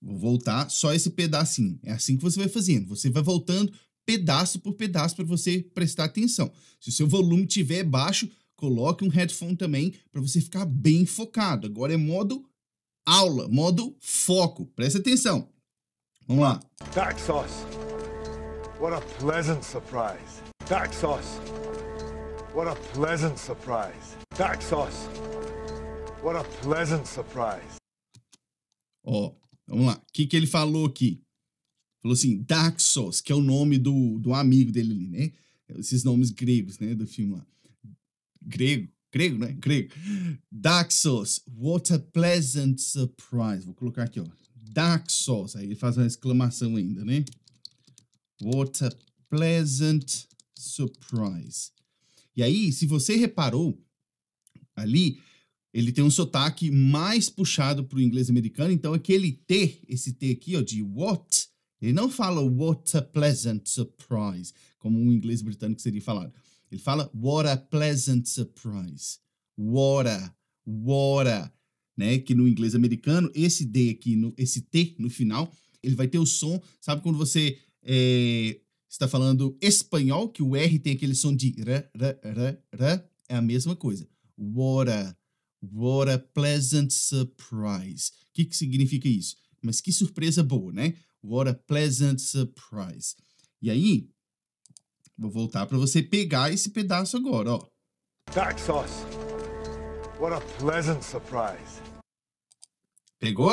Vou 0.00 0.18
voltar 0.18 0.70
só 0.70 0.94
esse 0.94 1.10
pedacinho. 1.10 1.78
É 1.82 1.92
assim 1.92 2.16
que 2.16 2.22
você 2.22 2.38
vai 2.38 2.48
fazendo. 2.48 2.88
Você 2.88 3.10
vai 3.10 3.22
voltando 3.22 3.72
pedaço 4.06 4.60
por 4.60 4.74
pedaço 4.74 5.16
para 5.16 5.24
você 5.24 5.60
prestar 5.74 6.04
atenção. 6.04 6.50
Se 6.80 6.88
o 6.88 6.92
seu 6.92 7.08
volume 7.08 7.44
estiver 7.44 7.82
baixo, 7.84 8.30
coloque 8.54 9.04
um 9.04 9.08
headphone 9.08 9.56
também 9.56 9.92
para 10.10 10.22
você 10.22 10.40
ficar 10.40 10.64
bem 10.64 11.04
focado. 11.04 11.66
Agora 11.66 11.92
é 11.92 11.96
modo 11.96 12.48
aula, 13.04 13.48
modo 13.48 13.96
foco. 14.00 14.66
Presta 14.74 14.98
atenção. 14.98 15.48
Vamos 16.26 16.42
lá. 16.42 16.60
Daxos. 16.94 17.52
What 18.80 18.94
a 18.94 19.00
pleasant 19.18 19.62
surprise. 19.62 20.42
Daxos. 20.68 21.40
What 22.54 22.68
a 22.68 22.76
pleasant 22.94 23.38
surprise. 23.38 24.16
Daxos. 24.36 25.08
What 26.22 26.36
a 26.36 26.44
pleasant 26.62 27.06
surprise. 27.06 27.76
Ó, 29.04 29.32
vamos 29.66 29.86
lá. 29.86 29.94
O 29.94 30.12
que, 30.12 30.26
que 30.26 30.36
ele 30.36 30.46
falou 30.46 30.86
aqui? 30.86 31.22
Falou 32.06 32.14
assim, 32.14 32.40
Daxos, 32.46 33.20
que 33.20 33.32
é 33.32 33.34
o 33.34 33.40
nome 33.40 33.78
do, 33.78 34.20
do 34.20 34.32
amigo 34.32 34.70
dele 34.70 34.92
ali, 34.92 35.08
né? 35.08 35.32
Esses 35.76 36.04
nomes 36.04 36.30
gregos, 36.30 36.78
né, 36.78 36.94
do 36.94 37.04
filme 37.04 37.32
lá. 37.32 37.44
Grego, 38.40 38.88
grego, 39.12 39.38
né? 39.38 39.52
Grego. 39.58 39.92
Daxos, 40.48 41.42
what 41.56 41.92
a 41.92 41.98
pleasant 41.98 42.78
surprise. 42.78 43.64
Vou 43.64 43.74
colocar 43.74 44.04
aqui, 44.04 44.20
ó. 44.20 44.26
Daxos. 44.54 45.56
Aí 45.56 45.66
ele 45.66 45.74
faz 45.74 45.96
uma 45.96 46.06
exclamação 46.06 46.76
ainda, 46.76 47.04
né? 47.04 47.24
What 48.40 48.84
a 48.84 48.92
pleasant 49.28 50.26
surprise. 50.54 51.72
E 52.36 52.42
aí, 52.44 52.70
se 52.70 52.86
você 52.86 53.16
reparou, 53.16 53.76
ali 54.76 55.18
ele 55.74 55.90
tem 55.90 56.04
um 56.04 56.10
sotaque 56.10 56.70
mais 56.70 57.28
puxado 57.28 57.82
para 57.82 57.98
o 57.98 58.00
inglês 58.00 58.30
americano, 58.30 58.72
então 58.72 58.94
aquele 58.94 59.32
T, 59.32 59.80
esse 59.88 60.12
T 60.12 60.30
aqui, 60.30 60.54
ó, 60.54 60.62
de 60.62 60.84
what, 60.84 61.48
ele 61.80 61.92
não 61.92 62.10
fala 62.10 62.40
what 62.40 62.96
a 62.96 63.02
pleasant 63.02 63.66
surprise, 63.66 64.52
como 64.78 64.98
o 64.98 65.12
inglês 65.12 65.42
britânico 65.42 65.80
seria 65.80 66.00
falado. 66.00 66.32
Ele 66.70 66.80
fala 66.80 67.10
what 67.14 67.48
a 67.48 67.56
pleasant 67.56 68.26
surprise. 68.26 69.18
What 69.56 70.08
a, 70.08 70.34
what 70.66 71.28
a, 71.28 71.52
né? 71.96 72.18
Que 72.18 72.34
no 72.34 72.46
inglês 72.46 72.74
americano, 72.74 73.30
esse 73.34 73.64
D 73.64 73.90
aqui, 73.90 74.16
no, 74.16 74.34
esse 74.36 74.60
T 74.62 74.94
no 74.98 75.08
final, 75.08 75.52
ele 75.82 75.94
vai 75.94 76.08
ter 76.08 76.18
o 76.18 76.26
som, 76.26 76.60
sabe 76.80 77.02
quando 77.02 77.16
você 77.16 77.58
é, 77.82 78.60
está 78.88 79.06
falando 79.06 79.56
espanhol, 79.60 80.28
que 80.28 80.42
o 80.42 80.56
R 80.56 80.78
tem 80.78 80.94
aquele 80.94 81.14
som 81.14 81.34
de 81.34 81.54
r, 81.58 81.88
r, 81.94 82.18
r, 82.22 82.58
r, 82.72 83.04
é 83.28 83.36
a 83.36 83.42
mesma 83.42 83.76
coisa. 83.76 84.08
What 84.36 84.90
a, 84.90 85.16
what 85.72 86.10
a 86.10 86.18
pleasant 86.18 86.90
surprise. 86.90 88.10
O 88.30 88.32
que, 88.34 88.44
que 88.44 88.56
significa 88.56 89.08
isso? 89.08 89.36
Mas 89.62 89.80
que 89.80 89.92
surpresa 89.92 90.42
boa, 90.42 90.72
né? 90.72 90.94
What 91.28 91.48
a 91.48 91.54
pleasant 91.54 92.20
surprise. 92.20 93.16
E 93.60 93.68
aí, 93.68 94.08
vou 95.18 95.28
voltar 95.28 95.66
para 95.66 95.76
você 95.76 96.00
pegar 96.00 96.52
esse 96.52 96.70
pedaço 96.70 97.16
agora, 97.16 97.50
ó. 97.50 97.68
Daxos. 98.32 99.02
What 100.20 100.32
a 100.36 100.40
pleasant 100.60 101.02
surprise. 101.02 101.82
Pegou? 103.18 103.50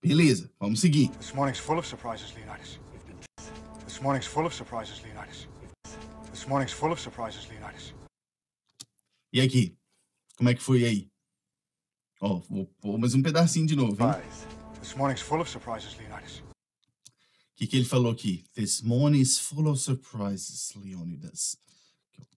Beleza, 0.00 0.50
vamos 0.58 0.80
seguir. 0.80 1.10
This 1.18 1.34
morning's 1.34 1.58
full 1.58 1.78
of 1.78 1.86
surprises, 1.86 2.32
Leonidas. 2.32 2.80
This 3.84 4.00
morning's 4.00 4.26
full 4.26 4.46
of 4.46 4.54
surprises, 4.54 5.02
Leonidas. 5.02 5.46
This 6.30 6.46
morning's 6.46 6.72
full 6.72 6.92
of 6.92 7.00
surprises, 7.00 7.46
Leonidas. 7.46 7.92
E 9.34 9.42
aqui? 9.42 9.76
Como 10.38 10.48
é 10.48 10.54
que 10.54 10.62
foi 10.62 10.86
aí? 10.86 11.10
Ó, 12.22 12.38
vou 12.48 12.66
pôr 12.80 12.98
mais 12.98 13.14
um 13.14 13.22
pedacinho 13.22 13.66
de 13.66 13.76
novo, 13.76 14.02
hein? 14.02 14.14
This 14.80 14.94
morning's 14.94 15.20
full 15.20 15.42
of 15.42 15.50
surprises, 15.50 15.94
Leonidas. 15.98 16.42
Que, 17.56 17.66
que 17.68 17.76
ele 17.76 17.84
falou 17.84 18.10
aqui? 18.10 18.44
This 18.52 18.82
morning 18.82 19.20
is 19.20 19.38
full 19.38 19.68
of 19.68 19.80
surprises, 19.80 20.72
Leonidas. 20.74 21.56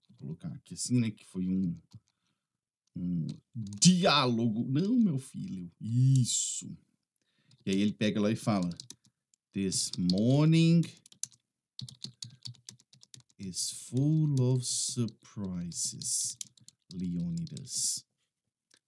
Vou 0.10 0.18
colocar 0.20 0.50
aqui 0.50 0.76
assim, 0.76 1.00
né? 1.00 1.10
Que 1.10 1.26
foi 1.26 1.48
um, 1.48 1.76
um 2.96 3.28
diálogo. 3.56 4.64
Não, 4.70 4.94
meu 4.96 5.18
filho. 5.18 5.72
Isso. 5.82 6.70
E 7.66 7.72
aí 7.72 7.82
ele 7.82 7.94
pega 7.94 8.22
lá 8.22 8.32
e 8.32 8.36
fala: 8.36 8.70
This 9.54 9.92
morning 9.98 10.84
is 13.40 13.72
full 13.72 14.36
of 14.40 14.64
surprises, 14.64 16.38
Leonidas. 16.94 18.06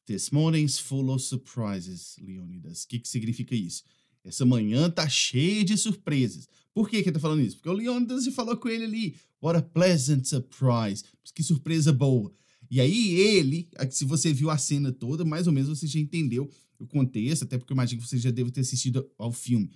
This 0.06 0.32
morning's 0.32 0.80
full 0.80 1.12
of 1.12 1.24
surprises, 1.24 2.18
Leonidas. 2.20 2.84
O 2.84 2.88
que, 2.88 3.00
que 3.00 3.08
significa 3.08 3.56
isso? 3.56 3.84
Essa 4.24 4.46
manhã 4.46 4.90
tá 4.90 5.08
cheia 5.08 5.64
de 5.64 5.78
surpresas. 5.78 6.48
Por 6.74 6.90
que 6.90 7.04
que 7.04 7.12
tá 7.12 7.20
falando 7.20 7.42
isso? 7.42 7.56
Porque 7.58 7.70
o 7.70 7.74
Leonidas 7.74 8.24
já 8.24 8.32
falou 8.32 8.56
com 8.58 8.70
ele 8.70 8.86
ali. 8.86 9.16
What 9.42 9.58
a 9.58 9.62
pleasant 9.62 10.26
surprise. 10.26 11.04
Que 11.34 11.44
surpresa 11.44 11.92
boa. 11.92 12.34
E 12.70 12.80
aí 12.80 13.16
ele, 13.16 13.68
se 13.90 14.06
você 14.06 14.32
viu 14.32 14.50
a 14.50 14.58
cena 14.58 14.92
toda, 14.92 15.26
mais 15.26 15.48
ou 15.48 15.54
menos 15.54 15.70
você 15.70 15.88
já 15.88 16.00
entendeu 16.00 16.50
o 16.78 16.86
contexto, 16.86 17.44
até 17.44 17.58
porque 17.58 17.74
eu 17.74 17.76
imagino 17.76 18.02
que 18.02 18.08
você 18.08 18.18
já 18.18 18.32
deve 18.32 18.52
ter 18.52 18.62
assistido 18.62 19.10
ao 19.18 19.32
filme. 19.32 19.72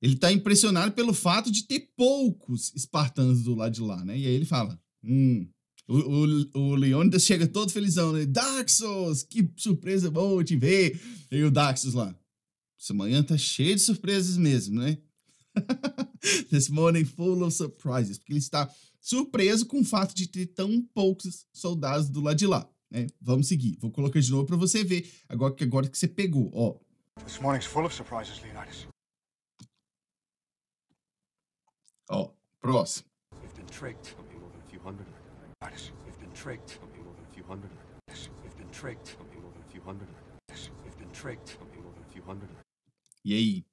Ele 0.00 0.16
tá 0.16 0.32
impressionado 0.32 0.92
pelo 0.92 1.14
fato 1.14 1.50
de 1.50 1.62
ter 1.62 1.92
poucos 1.96 2.72
espartanos 2.74 3.42
do 3.42 3.54
lado 3.54 3.72
de 3.72 3.80
lá, 3.80 4.04
né? 4.04 4.18
E 4.18 4.26
aí 4.26 4.34
ele 4.34 4.44
fala, 4.44 4.78
hum, 5.04 5.46
o, 5.86 5.96
o, 5.96 6.58
o 6.58 6.74
Leônidas 6.74 7.24
chega 7.24 7.46
todo 7.46 7.70
felizão, 7.70 8.12
né? 8.12 8.26
Daxos, 8.26 9.22
que 9.22 9.48
surpresa 9.56 10.10
boa 10.10 10.42
te 10.42 10.56
ver. 10.56 11.00
E 11.30 11.42
o 11.44 11.50
Daxos 11.50 11.94
lá. 11.94 12.14
Essa 12.82 12.92
manhã 12.92 13.22
tá 13.22 13.38
cheio 13.38 13.76
de 13.76 13.80
surpresas 13.80 14.36
mesmo, 14.36 14.80
né? 14.80 14.98
This 16.50 16.68
morning 16.68 17.04
full 17.04 17.44
of 17.44 17.54
surprises. 17.54 18.18
Porque 18.18 18.32
ele 18.32 18.40
está 18.40 18.68
surpreso 19.00 19.66
com 19.66 19.82
o 19.82 19.84
fato 19.84 20.12
de 20.16 20.26
ter 20.26 20.46
tão 20.46 20.82
poucos 20.92 21.46
soldados 21.52 22.10
do 22.10 22.20
lado 22.20 22.36
de 22.36 22.44
lá. 22.44 22.68
Né? 22.90 23.06
Vamos 23.20 23.46
seguir. 23.46 23.78
Vou 23.78 23.92
colocar 23.92 24.18
de 24.18 24.28
novo 24.32 24.46
para 24.46 24.56
você 24.56 24.82
ver. 24.82 25.08
Agora 25.28 25.54
que 25.54 25.62
agora 25.62 25.88
que 25.88 25.96
você 25.96 26.08
pegou, 26.08 26.50
ó. 26.52 26.76
This 27.24 27.38
morning's 27.38 27.66
full 27.66 27.86
of 27.86 27.94
surprises, 27.94 28.42
Leonidas. 28.42 28.88
Ó, 32.10 32.32
próximo. 32.60 33.06
We've 33.40 33.54
been 33.54 33.66
tricked. 33.66 34.16
Don't 34.16 34.28
be 34.28 34.38
more 34.40 34.50
than 34.50 34.60
a 34.60 34.68
few 34.68 34.80
hundred. 34.80 35.06
Leonidas. 35.62 35.92
We've 36.04 36.18
been 36.18 36.32
tricked. 36.32 36.80
Don't 36.80 36.92
be 36.92 36.98
more 36.98 37.14
than 37.14 37.26
a 37.30 37.32
few 37.32 37.44
hundred. 37.44 37.70
We've 38.42 38.56
been 38.56 38.70
tricked. 38.72 39.16
Don't 39.16 39.30
be 39.30 39.38
more 39.38 39.52
than 39.52 39.62
a 39.62 39.70
few 39.70 39.82
hundred. 39.82 40.08
We've 40.84 40.98
been 40.98 41.12
tricked. 41.12 41.56
Don't 41.60 41.70
be 41.70 41.78
more 41.78 41.92
than 41.94 42.02
a 42.02 42.12
few 42.12 42.22
hundred. 42.22 42.61
E 43.24 43.34
aí? 43.34 43.64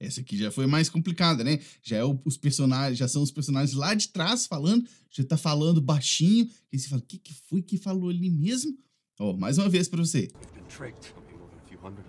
Essa 0.00 0.20
aqui 0.20 0.36
já 0.36 0.50
foi 0.50 0.66
mais 0.66 0.88
complicada, 0.88 1.42
né? 1.42 1.58
Já 1.82 1.96
é 1.96 2.04
o, 2.04 2.20
os 2.24 2.36
personagens, 2.36 2.98
já 2.98 3.08
são 3.08 3.22
os 3.22 3.32
personagens 3.32 3.76
lá 3.76 3.94
de 3.94 4.08
trás 4.08 4.46
falando, 4.46 4.88
já 5.10 5.24
tá 5.24 5.36
falando 5.36 5.80
baixinho, 5.80 6.48
e 6.72 6.78
você 6.78 6.88
fala, 6.88 7.02
o 7.02 7.04
que, 7.04 7.18
que 7.18 7.34
foi 7.48 7.62
que 7.62 7.76
falou 7.76 8.08
ali 8.08 8.30
mesmo? 8.30 8.78
Ó, 9.18 9.36
mais 9.36 9.58
uma 9.58 9.68
vez 9.68 9.88
para 9.88 9.98
você. 9.98 10.28
We've 10.30 10.50
been 10.52 10.68
tricked. 10.68 11.12
Don't 11.12 11.26
be 11.26 11.36
more 11.36 11.50
than 11.50 11.58
a 11.58 11.68
few 11.68 11.78
hundred. 11.80 12.04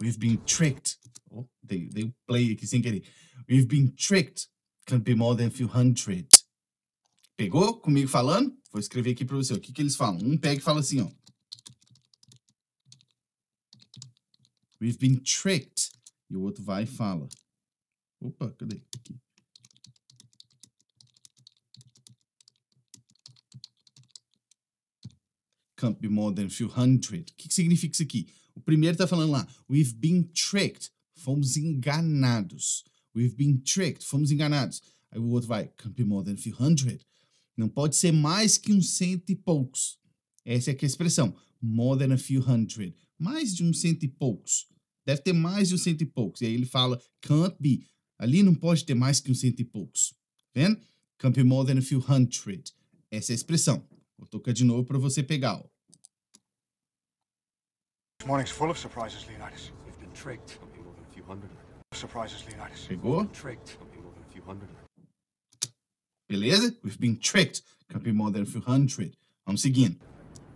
We've 0.00 0.18
been 0.18 0.36
tricked. 0.46 0.96
Oh, 1.30 1.48
dei, 1.62 1.88
dei 1.88 2.04
um 2.04 2.12
play 2.26 2.52
aqui 2.52 2.66
sem 2.66 2.80
querer. 2.80 3.02
We've 3.48 3.66
been 3.66 3.88
tricked. 3.96 4.48
Can't 4.86 5.02
be 5.02 5.16
more 5.16 5.36
than 5.36 5.48
a 5.48 5.50
few 5.50 5.66
hundred. 5.66 6.28
Pegou 7.36 7.80
comigo 7.80 8.08
falando? 8.08 8.56
Vou 8.70 8.80
escrever 8.80 9.10
aqui 9.10 9.24
para 9.24 9.36
você. 9.36 9.52
O 9.52 9.60
que, 9.60 9.72
que 9.72 9.82
eles 9.82 9.96
falam? 9.96 10.20
Um 10.22 10.38
pega 10.38 10.60
e 10.60 10.62
fala 10.62 10.80
assim, 10.80 11.00
ó. 11.00 11.10
We've 14.80 14.98
been 14.98 15.16
tricked. 15.20 15.90
E 16.28 16.36
o 16.36 16.42
outro 16.42 16.62
vai 16.62 16.84
e 16.84 16.86
fala. 16.86 17.28
Opa, 18.20 18.50
cadê? 18.50 18.82
Aqui. 18.94 19.16
Can't 25.76 26.00
be 26.00 26.08
more 26.08 26.34
than 26.34 26.46
a 26.46 26.50
few 26.50 26.68
hundred. 26.68 27.30
O 27.32 27.34
que, 27.36 27.48
que 27.48 27.54
significa 27.54 27.92
isso 27.92 28.02
aqui? 28.02 28.26
O 28.54 28.60
primeiro 28.60 28.96
tá 28.96 29.06
falando 29.06 29.32
lá. 29.32 29.46
We've 29.68 29.94
been 29.94 30.24
tricked. 30.32 30.90
Fomos 31.14 31.56
enganados. 31.56 32.82
We've 33.14 33.36
been 33.36 33.58
tricked. 33.58 34.04
Fomos 34.04 34.30
enganados. 34.30 34.82
Aí 35.10 35.20
o 35.20 35.28
outro 35.28 35.48
vai. 35.48 35.68
Can't 35.76 35.94
be 35.94 36.04
more 36.04 36.24
than 36.24 36.34
a 36.34 36.38
few 36.38 36.54
hundred. 36.54 37.04
Não 37.56 37.68
pode 37.68 37.96
ser 37.96 38.12
mais 38.12 38.58
que 38.58 38.72
uns 38.72 38.90
cento 38.90 39.30
e 39.30 39.36
poucos. 39.36 39.98
Essa 40.44 40.70
é, 40.70 40.74
é 40.74 40.78
a 40.82 40.86
expressão. 40.86 41.34
More 41.60 41.98
than 41.98 42.12
a 42.12 42.18
few 42.18 42.40
hundred. 42.40 42.94
Mais 43.18 43.54
de 43.54 43.64
uns 43.64 43.80
cento 43.80 44.04
e 44.04 44.08
poucos. 44.08 44.66
Deve 45.04 45.22
ter 45.22 45.32
mais 45.32 45.68
de 45.68 45.74
uns 45.74 45.82
cento 45.82 46.02
e 46.02 46.06
poucos. 46.06 46.42
E 46.42 46.46
aí 46.46 46.54
ele 46.54 46.66
fala, 46.66 47.00
can't 47.20 47.56
be. 47.60 47.86
Ali 48.18 48.42
não 48.42 48.54
pode 48.54 48.84
ter 48.84 48.94
mais 48.94 49.20
que 49.20 49.30
uns 49.30 49.40
cento 49.40 49.60
e 49.60 49.64
poucos. 49.64 50.14
Vendo? 50.54 50.80
Can't 51.18 51.34
be 51.34 51.44
more 51.44 51.66
than 51.66 51.78
a 51.78 51.82
few 51.82 52.00
hundred. 52.00 52.72
Essa 53.10 53.32
é 53.32 53.34
a 53.34 53.36
expressão. 53.36 53.86
Vou 54.18 54.26
tocar 54.26 54.52
de 54.52 54.64
novo 54.64 54.84
para 54.84 54.98
você 54.98 55.22
pegar. 55.22 55.56
Ó. 55.56 55.62
This 58.18 58.26
morning's 58.26 58.50
full 58.50 58.70
of 58.70 58.78
surprises, 58.78 59.26
Leonidas. 59.26 59.70
We've 59.84 59.98
been 59.98 60.12
tricked. 60.12 60.58
Be 60.74 60.82
more 60.82 60.94
than 60.94 61.04
a 61.04 61.14
few 61.14 61.24
hundred. 61.24 61.50
Surprises, 61.94 62.44
Leonidas. 62.46 62.86
Pegou? 62.88 63.26
Tricked. 63.32 63.78
Don't 63.78 63.92
be 63.92 63.98
more 64.00 64.12
than 64.12 64.22
a 64.22 64.32
few 64.32 64.42
hundred. 64.42 64.68
Beleza? 66.28 66.76
We've 66.82 66.98
been 66.98 67.16
tricked. 67.18 67.62
Can't 67.88 68.02
be 68.02 68.12
more 68.12 68.30
than 68.32 68.42
a 68.42 68.46
few 68.46 68.60
hundred. 68.60 69.16
Vamos 69.46 69.62
seguindo. 69.62 69.96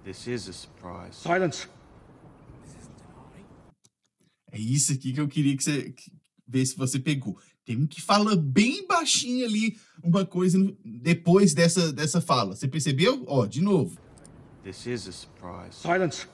This 0.04 0.26
is 0.26 0.48
a 0.48 0.52
surprise. 0.52 1.16
Silence. 1.16 1.68
É 4.52 4.58
isso 4.58 4.92
aqui 4.92 5.12
que 5.12 5.20
eu 5.20 5.28
queria 5.28 5.56
que 5.56 5.62
você 5.62 5.92
que, 5.92 6.12
ver 6.46 6.66
se 6.66 6.76
você 6.76 6.98
pegou. 6.98 7.38
Tem 7.64 7.76
um 7.76 7.86
que 7.86 8.00
fala 8.00 8.34
bem 8.34 8.86
baixinho 8.86 9.46
ali 9.46 9.78
uma 10.02 10.26
coisa 10.26 10.58
depois 10.84 11.54
dessa, 11.54 11.92
dessa 11.92 12.20
fala. 12.20 12.56
Você 12.56 12.66
percebeu? 12.66 13.24
Ó, 13.28 13.46
de 13.46 13.60
novo. 13.60 13.96
This 14.64 14.86
is 14.86 15.06
a 15.06 15.12
surprise. 15.12 15.76
Silence. 15.76 16.26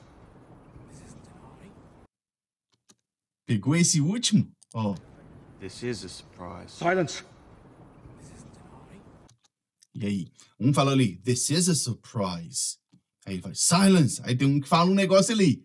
Pegou 3.45 3.75
esse 3.75 4.01
último? 4.01 4.51
Ó. 4.73 4.95
This 5.59 5.83
is 5.83 6.03
a 6.03 6.09
surprise. 6.09 6.71
Silence. 6.71 7.23
E 9.95 10.05
aí? 10.05 10.27
Um 10.59 10.73
fala 10.73 10.91
ali, 10.91 11.17
this 11.17 11.49
is 11.49 11.69
a 11.69 11.75
surprise. 11.75 12.77
Aí 13.27 13.33
ele 13.33 13.41
vai, 13.41 13.53
silence. 13.53 14.21
Aí 14.23 14.37
tem 14.37 14.47
um 14.47 14.57
que 14.57 14.69
fala 14.69 14.89
um 14.89 14.95
negócio 14.95 15.33
ali. 15.33 15.55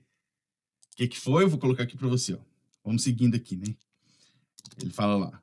O 0.92 0.96
que, 0.96 1.06
que 1.06 1.20
foi? 1.20 1.44
Eu 1.44 1.48
vou 1.48 1.60
colocar 1.60 1.84
aqui 1.84 1.96
para 1.96 2.08
você. 2.08 2.34
Ó. 2.34 2.40
Vamos 2.82 3.04
seguindo 3.04 3.36
aqui, 3.36 3.56
né? 3.56 3.76
Ele 4.80 4.90
fala 4.90 5.16
lá. 5.16 5.42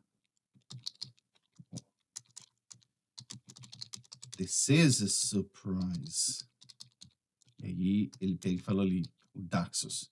This 4.35 4.67
is 4.67 5.01
a 5.01 5.07
surprise. 5.07 6.43
E 7.57 7.65
aí 7.65 8.11
ele 8.19 8.37
pega 8.37 8.55
e 8.55 8.63
fala 8.63 8.83
ali, 8.83 9.09
o 9.33 9.41
Daxos. 9.41 10.11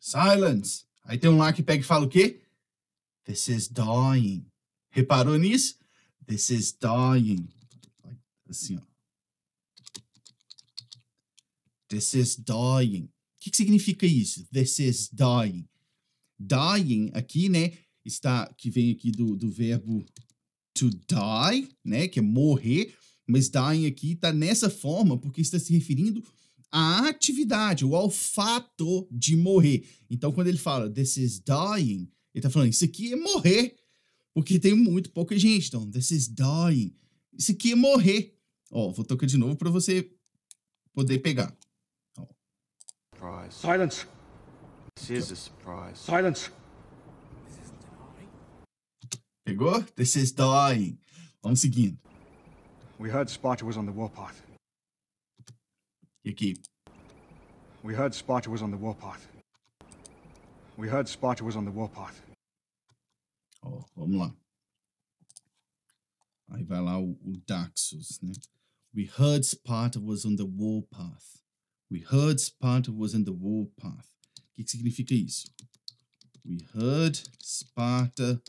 Silence! 0.00 0.84
Aí 1.02 1.18
tem 1.18 1.28
um 1.28 1.38
lá 1.38 1.52
que 1.52 1.64
pega 1.64 1.82
e 1.82 1.86
fala 1.86 2.06
o 2.06 2.08
quê? 2.08 2.40
This 3.24 3.48
is 3.48 3.68
dying. 3.68 4.46
Reparou 4.90 5.36
nisso? 5.36 5.76
This 6.24 6.50
is 6.50 6.72
dying. 6.72 7.48
Assim, 8.48 8.76
ó. 8.76 8.91
This 11.92 12.14
is 12.14 12.36
dying. 12.36 13.04
O 13.04 13.10
que, 13.38 13.50
que 13.50 13.56
significa 13.56 14.06
isso? 14.06 14.46
This 14.50 14.78
is 14.78 15.10
dying. 15.12 15.68
Dying 16.40 17.10
aqui, 17.12 17.50
né? 17.50 17.72
Está, 18.02 18.46
que 18.56 18.70
vem 18.70 18.90
aqui 18.92 19.10
do, 19.10 19.36
do 19.36 19.50
verbo 19.50 20.02
to 20.72 20.88
die, 20.88 21.68
né? 21.84 22.08
Que 22.08 22.18
é 22.18 22.22
morrer. 22.22 22.94
Mas 23.28 23.50
dying 23.50 23.84
aqui 23.84 24.12
está 24.12 24.32
nessa 24.32 24.70
forma 24.70 25.18
porque 25.18 25.42
está 25.42 25.58
se 25.58 25.70
referindo 25.74 26.24
à 26.70 27.08
atividade, 27.08 27.84
ou 27.84 27.94
ao 27.94 28.08
fato 28.08 29.06
de 29.10 29.36
morrer. 29.36 29.86
Então, 30.08 30.32
quando 30.32 30.46
ele 30.46 30.56
fala 30.56 30.88
this 30.88 31.18
is 31.18 31.38
dying, 31.38 32.08
ele 32.32 32.36
está 32.36 32.48
falando 32.48 32.70
isso 32.70 32.86
aqui 32.86 33.12
é 33.12 33.16
morrer. 33.16 33.76
Porque 34.32 34.58
tem 34.58 34.74
muito 34.74 35.10
pouca 35.10 35.38
gente. 35.38 35.66
Então, 35.66 35.90
this 35.90 36.10
is 36.10 36.26
dying. 36.26 36.96
Isso 37.36 37.52
aqui 37.52 37.72
é 37.72 37.76
morrer. 37.76 38.34
Ó, 38.70 38.90
vou 38.90 39.04
tocar 39.04 39.26
de 39.26 39.36
novo 39.36 39.56
para 39.56 39.68
você 39.68 40.10
poder 40.94 41.18
pegar. 41.18 41.54
Surprise. 43.22 43.54
Silence. 43.54 44.04
This 44.96 45.10
is 45.10 45.30
a 45.30 45.36
surprise. 45.36 45.96
Silence. 45.96 46.50
Pegou? 49.46 49.86
This 49.94 50.16
is 50.16 50.32
dying. 50.32 50.98
Vamos 51.40 51.60
seguindo. 51.60 51.98
We 52.98 53.10
heard 53.10 53.30
Sparta 53.30 53.64
was 53.64 53.76
on 53.76 53.86
the 53.86 53.92
warpath. 53.92 54.42
E 56.24 56.30
aqui. 56.30 56.56
We 57.84 57.94
heard 57.94 58.12
Sparta 58.12 58.50
was 58.50 58.60
on 58.60 58.72
the 58.72 58.76
warpath. 58.76 59.28
We 60.76 60.88
heard 60.88 61.06
Sparta 61.06 61.44
was 61.44 61.54
on 61.54 61.64
the 61.64 61.70
warpath. 61.70 62.20
Ó, 63.62 63.84
vamos 63.96 64.18
lá. 64.18 64.34
Aí 66.50 66.64
vai 66.64 66.80
lá 66.80 66.98
o, 66.98 67.12
o 67.24 67.36
Daxus, 67.46 68.18
né? 68.20 68.32
We 68.92 69.04
heard 69.04 69.44
Sparta 69.44 70.00
was 70.00 70.24
on 70.24 70.34
the 70.34 70.44
warpath. 70.44 71.41
We 71.92 72.00
heard 72.10 72.40
Sparta 72.40 72.90
was 72.90 73.14
on 73.14 73.24
the 73.24 73.32
warpath. 73.32 74.06
O 74.38 74.54
que, 74.54 74.64
que 74.64 74.70
significa 74.70 75.14
isso? 75.14 75.46
We 76.42 76.66
heard 76.74 77.20
Sparta 77.38 78.40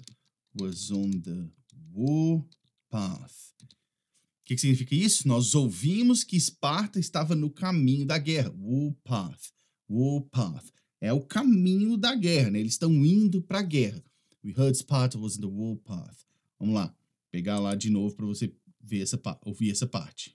was 0.58 0.90
on 0.90 1.22
the 1.22 1.50
warpath. 1.94 3.52
O 3.62 4.46
que, 4.46 4.56
que 4.56 4.62
significa 4.62 4.96
isso? 4.96 5.28
Nós 5.28 5.54
ouvimos 5.56 6.24
que 6.24 6.38
Esparta 6.38 7.02
estava 7.02 7.36
no 7.36 7.50
caminho 7.50 8.06
da 8.06 8.18
guerra. 8.18 8.50
Warpath. 8.58 9.52
Warpath. 9.90 10.72
É 11.02 11.12
o 11.12 11.20
caminho 11.20 11.98
da 11.98 12.16
guerra, 12.16 12.50
né? 12.50 12.62
Eles 12.62 12.76
estão 12.76 13.06
indo 13.06 13.42
para 13.42 13.60
a 13.60 13.64
guerra. 13.64 14.02
We 14.42 14.54
heard 14.58 14.78
Sparta 14.78 15.20
was 15.20 15.36
in 15.36 15.42
the 15.42 15.48
warpath. 15.48 16.24
Vamos 16.58 16.76
lá. 16.76 16.96
Pegar 17.30 17.60
lá 17.60 17.76
de 17.76 17.90
novo 17.90 18.16
para 18.16 18.26
você 18.26 18.56
ver 18.80 19.02
essa, 19.02 19.20
ouvir 19.42 19.70
essa 19.70 19.86
parte. 19.86 20.34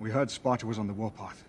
We 0.00 0.10
heard 0.10 0.30
Sparta 0.30 0.66
was 0.66 0.78
on 0.78 0.86
the 0.86 0.92
warpath. 0.92 1.44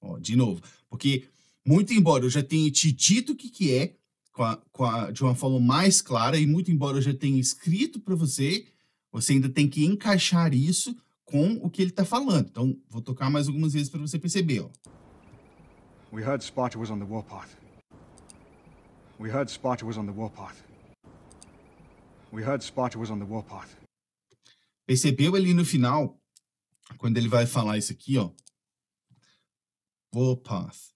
Ó, 0.00 0.18
de 0.18 0.36
novo. 0.36 0.62
Porque, 0.88 1.28
muito 1.64 1.92
embora 1.92 2.24
eu 2.24 2.30
já 2.30 2.42
tenha 2.42 2.70
te 2.70 2.90
dito 2.92 3.32
o 3.32 3.36
que, 3.36 3.50
que 3.50 3.74
é, 3.74 3.94
com 4.32 4.42
a, 4.42 4.56
com 4.72 4.84
a, 4.84 5.10
de 5.10 5.22
uma 5.22 5.34
forma 5.34 5.60
mais 5.60 6.00
clara, 6.00 6.38
e 6.38 6.46
muito 6.46 6.70
embora 6.70 6.98
eu 6.98 7.02
já 7.02 7.14
tenha 7.14 7.38
escrito 7.38 8.00
para 8.00 8.14
você, 8.14 8.66
você 9.10 9.34
ainda 9.34 9.48
tem 9.48 9.68
que 9.68 9.84
encaixar 9.84 10.54
isso 10.54 10.96
com 11.24 11.54
o 11.62 11.70
que 11.70 11.82
ele 11.82 11.90
está 11.90 12.04
falando. 12.04 12.48
Então, 12.48 12.76
vou 12.88 13.02
tocar 13.02 13.30
mais 13.30 13.46
algumas 13.48 13.74
vezes 13.74 13.88
para 13.88 14.00
você 14.00 14.18
perceber. 14.18 14.60
Ó. 14.60 14.70
We 16.12 16.22
heard 16.22 16.42
Sparta 16.42 16.78
was 16.78 16.90
on 16.90 16.98
the 16.98 17.06
warpath. 17.06 17.56
We 19.18 19.30
heard 19.30 19.50
Sparta 19.50 19.86
was 19.86 19.96
on 19.96 20.06
the 20.06 20.12
warpath. 20.12 20.62
We 22.32 22.42
heard 22.42 22.62
Sparta 22.62 22.98
was 22.98 23.10
on 23.10 23.18
the 23.18 23.26
warpath. 23.26 23.76
Percebeu 24.86 25.36
ali 25.36 25.54
no 25.54 25.64
final, 25.64 26.18
quando 26.98 27.16
ele 27.18 27.28
vai 27.28 27.46
falar 27.46 27.78
isso 27.78 27.92
aqui, 27.92 28.16
ó. 28.18 28.30
Warpath. 30.14 30.92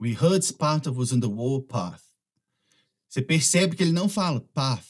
We 0.00 0.14
heard 0.14 0.42
Sparta 0.42 0.90
was 0.90 1.12
on 1.12 1.20
the 1.20 1.26
warpath. 1.26 2.02
Você 3.08 3.20
percebe 3.20 3.76
que 3.76 3.82
ele 3.82 3.92
não 3.92 4.08
fala 4.08 4.40
path, 4.40 4.86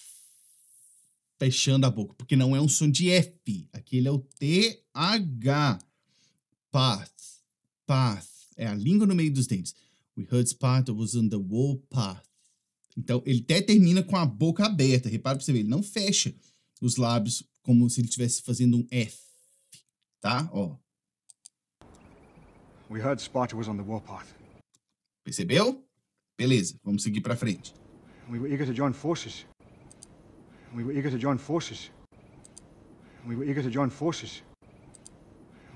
fechando 1.39 1.87
a 1.87 1.91
boca, 1.91 2.15
porque 2.15 2.37
não 2.37 2.55
é 2.55 2.61
um 2.61 2.69
som 2.69 2.89
de 2.89 3.11
F. 3.11 3.69
Aqui 3.73 3.97
ele 3.97 4.09
é 4.09 4.11
o 4.13 4.21
TH. 4.21 5.85
Path, 6.71 7.13
path. 7.85 8.29
É 8.57 8.67
a 8.67 8.75
língua 8.75 9.07
no 9.07 9.15
meio 9.15 9.33
dos 9.33 9.47
dentes. 9.47 9.75
We 10.17 10.25
heard 10.31 10.49
Sparta 10.49 10.93
was 10.93 11.15
on 11.15 11.29
the 11.29 11.37
warpath. 11.37 12.25
Então, 12.97 13.23
ele 13.27 13.41
até 13.41 13.61
termina 13.61 14.03
com 14.03 14.17
a 14.17 14.25
boca 14.25 14.65
aberta. 14.65 15.09
Repara 15.09 15.37
pra 15.37 15.45
você 15.45 15.53
ver, 15.53 15.61
ele 15.61 15.69
não 15.69 15.83
fecha 15.83 16.35
os 16.81 16.97
lábios 16.97 17.43
como 17.63 17.89
se 17.89 18.01
ele 18.01 18.09
estivesse 18.09 18.43
fazendo 18.43 18.79
um 18.79 18.87
F. 18.91 19.19
Tá? 20.23 20.49
Ó. 20.53 20.77
We 22.89 23.01
heard 23.01 23.21
Sparta 23.21 23.57
was 23.57 23.67
on 23.69 23.77
the 23.77 23.83
warpath. 23.83 24.33
Percebeu? 25.25 25.85
Beleza, 26.39 26.79
vamos 26.85 27.03
seguir 27.03 27.23
pra 27.23 27.35
frente. 27.35 27.75
We 28.31 28.39
were 28.39 28.49
eager 28.49 28.65
to 28.65 28.73
join 28.73 28.93
forces. 28.93 29.45
We 30.75 30.85
were 30.85 30.97
eager 30.97 31.11
to 31.11 31.19
join 31.19 31.39
forces. 31.39 31.91
We 33.27 33.35
were 33.35 33.45
eager 33.45 33.63
to 33.63 33.71
join 33.71 33.91
forces. 33.91 34.43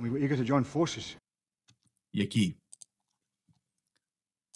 We 0.00 0.10
were 0.10 0.20
eager 0.20 0.36
to 0.36 0.44
join 0.44 0.62
forces. 0.62 1.16
E 2.14 2.22
aqui? 2.22 2.56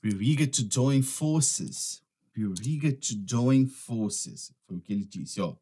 We're 0.05 0.23
eager 0.23 0.47
to 0.47 0.63
join 0.69 1.03
forces. 1.03 2.01
We're 2.37 2.55
eager 2.63 2.93
to 2.93 3.17
join 3.27 3.67
forces. 3.67 4.53
Foi 4.69 4.77
o 4.77 4.81
que 4.81 4.93
ele 4.93 5.05
disse, 5.05 5.41
ó. 5.41 5.57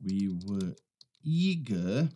We 0.00 0.28
were 0.28 0.76
eager 1.24 2.08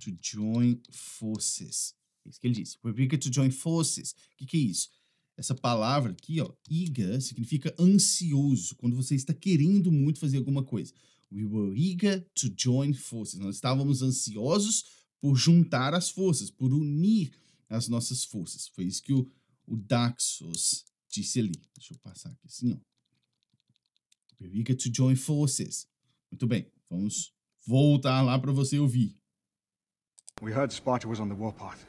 to 0.00 0.10
join 0.20 0.80
forces. 0.90 1.94
É 2.24 2.30
isso 2.30 2.40
que 2.40 2.46
ele 2.46 2.54
disse. 2.54 2.78
We're 2.84 3.00
eager 3.00 3.18
to 3.18 3.32
join 3.32 3.50
forces. 3.50 4.12
O 4.12 4.36
que, 4.38 4.46
que 4.46 4.56
é 4.56 4.60
isso? 4.60 4.90
Essa 5.36 5.54
palavra 5.54 6.12
aqui, 6.12 6.40
ó, 6.40 6.52
eager, 6.70 7.20
significa 7.20 7.74
ansioso, 7.78 8.76
quando 8.76 8.94
você 8.94 9.14
está 9.14 9.32
querendo 9.32 9.90
muito 9.90 10.20
fazer 10.20 10.36
alguma 10.36 10.62
coisa. 10.62 10.92
We 11.30 11.44
were 11.44 11.74
eager 11.74 12.20
to 12.34 12.52
join 12.56 12.92
forces. 12.92 13.38
Nós 13.38 13.54
estávamos 13.54 14.02
ansiosos 14.02 14.84
por 15.20 15.36
juntar 15.36 15.94
as 15.94 16.10
forças, 16.10 16.50
por 16.50 16.74
unir 16.74 17.32
as 17.68 17.88
nossas 17.88 18.24
forças. 18.24 18.68
Foi 18.68 18.84
isso 18.84 19.02
que 19.02 19.12
o, 19.12 19.26
o 19.66 19.76
Daxos 19.76 20.84
disse 21.08 21.38
ali. 21.38 21.62
Deixa 21.74 21.94
eu 21.94 21.98
passar 21.98 22.30
aqui 22.30 22.46
assim, 22.46 22.72
ó. 22.72 22.76
We're 24.40 24.58
eager 24.58 24.76
to 24.76 24.90
join 24.94 25.16
forces. 25.16 25.86
Muito 26.32 26.46
bem, 26.46 26.66
vamos 26.88 27.30
voltar 27.66 28.22
lá 28.22 28.38
para 28.38 28.50
você 28.52 28.78
ouvir. 28.78 29.14
We 30.40 30.50
heard 30.50 30.72
Sparta 30.72 31.06
was 31.06 31.20
on 31.20 31.28
the 31.28 31.34
warpath. 31.34 31.86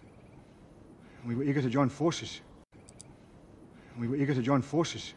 We 1.25 1.33
were 1.33 1.49
eager 1.49 1.61
to 1.63 1.69
join 1.69 1.89
forces. 1.89 2.41
We 3.97 4.07
were 4.07 4.21
eager 4.21 4.35
to 4.35 4.41
join 4.43 4.61
forces. 4.61 5.15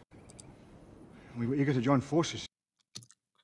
We 1.37 1.45
were 1.45 1.59
eager 1.61 1.73
to 1.73 1.81
join 1.81 1.99
forces. 1.99 2.45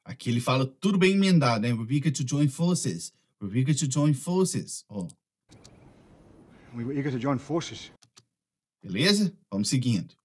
Aqui 0.05 0.29
ele 0.29 0.39
fala 0.39 0.65
tudo 0.65 0.97
bem 0.97 1.13
emendado, 1.13 1.61
né? 1.61 1.73
We're 1.73 1.91
eager 1.93 2.11
to 2.13 2.23
join 2.25 2.47
forces. 2.47 3.13
We're 3.41 3.57
eager 3.57 3.75
to 3.75 3.85
join 3.91 4.13
forces. 4.13 4.85
Ó, 4.89 5.07
We 6.73 6.85
were 6.85 6.97
eager 6.97 7.11
to 7.11 7.19
join 7.19 7.37
forces. 7.39 7.91
beleza? 8.81 9.37
Vamos 9.51 9.67
seguindo. 9.69 10.15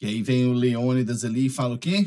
E 0.00 0.06
aí 0.06 0.22
vem 0.22 0.44
o 0.46 0.52
Leônidas 0.52 1.24
ali 1.24 1.46
e 1.46 1.50
fala 1.50 1.74
o 1.74 1.78
quê? 1.78 2.06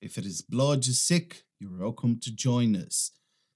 If 0.00 0.16
it 0.18 0.24
is 0.26 0.39
blood 0.50 0.84
sick, 0.92 1.44
you're 1.60 1.78
welcome 1.78 2.16
to 2.16 2.32
join 2.36 2.74
us. 2.74 3.12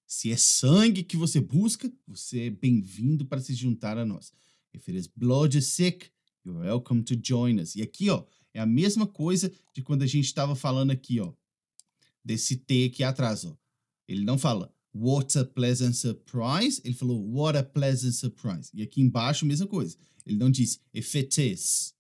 Se 0.07 0.31
é 0.31 0.37
sangue 0.37 1.03
que 1.03 1.17
você 1.17 1.41
busca, 1.41 1.93
você 2.07 2.47
é 2.47 2.51
bem-vindo 2.51 3.27
para 3.27 3.41
se 3.41 3.53
juntar 3.53 3.99
a 3.99 4.05
nós. 4.05 4.33
If 4.73 4.89
it 4.89 4.97
is 4.97 5.09
blood 5.09 5.61
sick, 5.61 6.13
you're 6.45 6.61
welcome 6.61 7.03
to 7.03 7.17
join 7.21 7.61
us. 7.61 7.75
E 7.75 7.83
aqui, 7.83 8.09
ó, 8.11 8.25
é 8.53 8.61
a 8.61 8.67
mesma 8.67 9.09
coisa 9.09 9.53
de 9.75 9.83
quando 9.83 10.03
a 10.03 10.07
gente 10.07 10.27
estava 10.27 10.55
falando 10.55 10.93
aqui, 10.93 11.19
ó, 11.19 11.33
desse 12.25 12.57
T 12.57 12.85
aqui 12.85 13.03
atrás, 13.03 13.45
ó. 13.45 13.59
Ele 14.07 14.25
não 14.25 14.39
fala 14.39 14.73
what 14.95 15.37
a 15.37 15.45
pleasant 15.45 15.95
surprise, 15.95 16.81
ele 16.85 16.95
falou 16.95 17.21
what 17.29 17.59
a 17.59 17.65
pleasant 17.65 18.13
surprise. 18.13 18.71
E 18.73 18.83
aqui 18.83 19.01
embaixo, 19.01 19.45
mesma 19.45 19.67
coisa. 19.67 19.97
Ele 20.25 20.37
não 20.37 20.49
diz 20.49 20.81
if 20.93 21.13
it 21.17 21.43
is, 21.43 21.93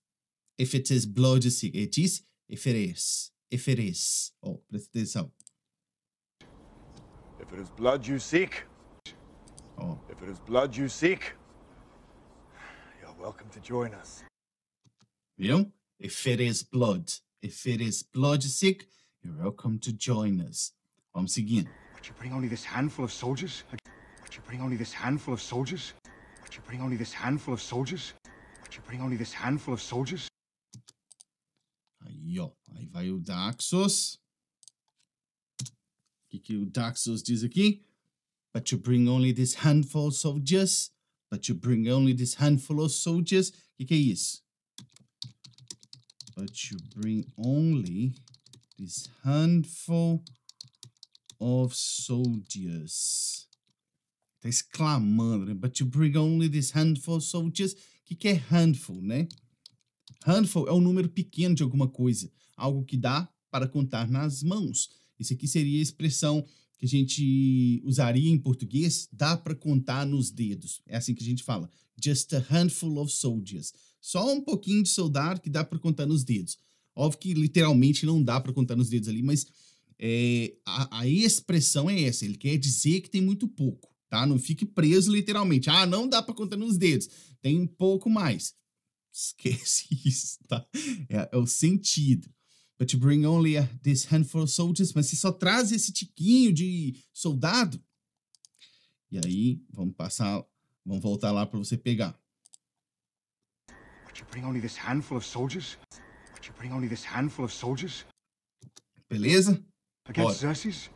if 0.56 0.72
it 0.72 0.94
is 0.94 1.04
blood 1.04 1.50
sick. 1.50 1.76
Ele 1.76 1.88
diz 1.88 2.22
if 2.48 2.64
it 2.68 2.92
is, 2.92 3.33
if 3.50 3.68
it 3.68 3.78
is. 3.78 4.32
Ó, 4.42 4.58
presta 4.70 4.90
atenção. 4.98 5.30
If 7.40 7.52
it 7.52 7.60
is 7.60 7.70
blood 7.70 8.06
you 8.06 8.18
seek, 8.18 8.64
Ó, 9.78 9.98
if 10.08 10.22
it 10.22 10.28
is 10.30 10.38
blood 10.40 10.76
you 10.76 10.88
seek, 10.88 11.34
You're 13.00 13.14
welcome 13.20 13.48
to 13.50 13.60
join 13.60 13.92
us. 13.94 14.22
viu? 15.38 15.70
If 15.98 16.26
it 16.26 16.40
is 16.40 16.62
blood, 16.62 17.10
if 17.42 17.66
it 17.66 17.80
is 17.80 18.02
blood 18.02 18.42
sick, 18.42 18.86
you're 19.22 19.36
welcome 19.42 19.78
to 19.80 19.92
join 19.92 20.40
us. 20.40 20.72
Vamos 21.14 21.32
seguindo. 21.34 21.68
But 21.94 22.08
you 22.08 22.14
bring 22.18 22.32
only 22.32 22.48
this 22.48 22.64
handful 22.64 23.04
of 23.04 23.12
soldiers? 23.12 23.62
But 23.70 24.34
you 24.34 24.42
bring 24.46 24.60
only 24.60 24.76
this 24.76 24.92
handful 24.92 25.34
of 25.34 25.40
soldiers? 25.40 25.92
But 26.42 26.54
you 26.56 26.62
bring 26.66 26.80
only 26.80 26.96
this 26.96 27.12
handful 27.12 27.54
of 27.54 27.60
soldiers? 27.62 28.12
But 28.62 28.74
you 28.76 28.82
bring 28.86 29.00
only 29.00 29.16
this 29.16 29.32
handful 29.32 29.74
of 29.74 29.80
soldiers? 29.80 30.28
Ó. 32.38 32.50
Aí 32.74 32.86
vai 32.86 33.10
o 33.10 33.18
Daxos. 33.18 34.18
O 35.60 36.30
que, 36.30 36.38
que 36.38 36.56
o 36.56 36.66
Daxos 36.66 37.22
diz 37.22 37.44
aqui? 37.44 37.82
But 38.52 38.70
you 38.70 38.78
bring 38.78 39.08
only 39.08 39.32
this 39.32 39.54
handful 39.54 40.08
of 40.08 40.16
soldiers. 40.16 40.90
But 41.30 41.48
you 41.48 41.54
bring 41.54 41.88
only 41.88 42.14
this 42.14 42.34
handful 42.34 42.80
of 42.80 42.92
soldiers. 42.92 43.50
O 43.50 43.76
que, 43.78 43.86
que 43.86 43.94
é 43.94 43.98
isso? 43.98 44.42
But 46.36 46.70
you 46.70 46.78
bring 46.94 47.26
only 47.36 48.14
this 48.78 49.08
handful 49.22 50.22
of 51.40 51.74
soldiers. 51.74 53.48
Tá 54.40 54.48
exclamando, 54.48 55.46
né? 55.46 55.54
But 55.54 55.80
you 55.80 55.86
bring 55.86 56.16
only 56.16 56.48
this 56.48 56.70
handful 56.70 57.16
of 57.16 57.24
soldiers. 57.24 57.72
O 57.72 57.76
que, 58.06 58.14
que 58.14 58.28
é 58.28 58.34
handful, 58.34 59.00
né? 59.00 59.26
Handful 60.24 60.66
é 60.66 60.72
um 60.72 60.80
número 60.80 61.08
pequeno 61.08 61.54
de 61.54 61.62
alguma 61.62 61.86
coisa, 61.86 62.32
algo 62.56 62.82
que 62.82 62.96
dá 62.96 63.28
para 63.50 63.68
contar 63.68 64.10
nas 64.10 64.42
mãos. 64.42 64.88
Isso 65.20 65.34
aqui 65.34 65.46
seria 65.46 65.78
a 65.78 65.82
expressão 65.82 66.44
que 66.78 66.86
a 66.86 66.88
gente 66.88 67.82
usaria 67.84 68.30
em 68.30 68.38
português, 68.38 69.06
dá 69.12 69.36
para 69.36 69.54
contar 69.54 70.06
nos 70.06 70.30
dedos. 70.30 70.80
É 70.86 70.96
assim 70.96 71.14
que 71.14 71.22
a 71.22 71.26
gente 71.26 71.42
fala. 71.42 71.70
Just 72.02 72.32
a 72.32 72.38
handful 72.38 72.98
of 72.98 73.12
soldiers. 73.12 73.72
Só 74.00 74.32
um 74.32 74.40
pouquinho 74.40 74.82
de 74.82 74.88
soldado 74.88 75.40
que 75.40 75.50
dá 75.50 75.62
para 75.62 75.78
contar 75.78 76.06
nos 76.06 76.24
dedos. 76.24 76.58
Óbvio 76.96 77.20
que 77.20 77.34
literalmente 77.34 78.06
não 78.06 78.22
dá 78.22 78.40
para 78.40 78.52
contar 78.52 78.76
nos 78.76 78.88
dedos 78.88 79.08
ali, 79.08 79.22
mas 79.22 79.46
é, 79.98 80.54
a, 80.64 81.00
a 81.00 81.08
expressão 81.08 81.88
é 81.88 82.02
essa. 82.02 82.24
Ele 82.24 82.36
quer 82.36 82.56
dizer 82.56 83.02
que 83.02 83.10
tem 83.10 83.20
muito 83.20 83.46
pouco, 83.46 83.90
tá? 84.08 84.26
Não 84.26 84.38
fique 84.38 84.64
preso 84.64 85.12
literalmente. 85.12 85.68
Ah, 85.68 85.86
não 85.86 86.08
dá 86.08 86.22
para 86.22 86.34
contar 86.34 86.56
nos 86.56 86.78
dedos. 86.78 87.08
Tem 87.42 87.60
um 87.60 87.66
pouco 87.66 88.08
mais 88.08 88.54
esquece 89.14 89.86
isso, 90.04 90.38
tá? 90.48 90.66
É, 91.08 91.28
é 91.32 91.36
o 91.36 91.46
sentido. 91.46 92.28
But 92.78 92.92
you 92.92 92.98
bring 92.98 93.24
only 93.24 93.56
a, 93.56 93.68
this 93.82 94.04
handful 94.06 94.42
of 94.42 94.50
soldiers, 94.50 94.92
mas 94.92 95.06
você 95.06 95.16
só 95.16 95.30
traz 95.30 95.70
esse 95.70 95.92
tiquinho 95.92 96.52
de 96.52 97.00
soldado. 97.12 97.80
E 99.10 99.18
aí, 99.24 99.62
vamos 99.70 99.94
passar, 99.94 100.44
vamos 100.84 101.02
voltar 101.02 101.30
lá 101.30 101.46
para 101.46 101.58
você 101.58 101.76
pegar. 101.76 102.18
But 104.04 104.18
you 104.18 104.26
bring 104.30 104.44
only 104.44 104.60
this 104.60 104.76
handful 104.76 105.16
of 105.16 105.24
soldiers? 105.24 105.78
But 106.34 106.46
you 106.46 106.54
bring 106.58 106.72
only 106.72 106.88
this 106.88 107.04
handful 107.04 107.44
of 107.44 107.54
soldiers? 107.54 108.04
Beleza? 109.08 109.64
Against 110.06 110.40
Bora. 110.40 110.54
Xerxes? 110.54 110.90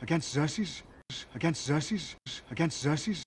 Against 0.00 0.32
Xerxes? 0.32 0.84
Against 1.34 1.66
Xerxes? 1.66 2.16
Against 2.50 2.80
Xerxes? 2.80 3.20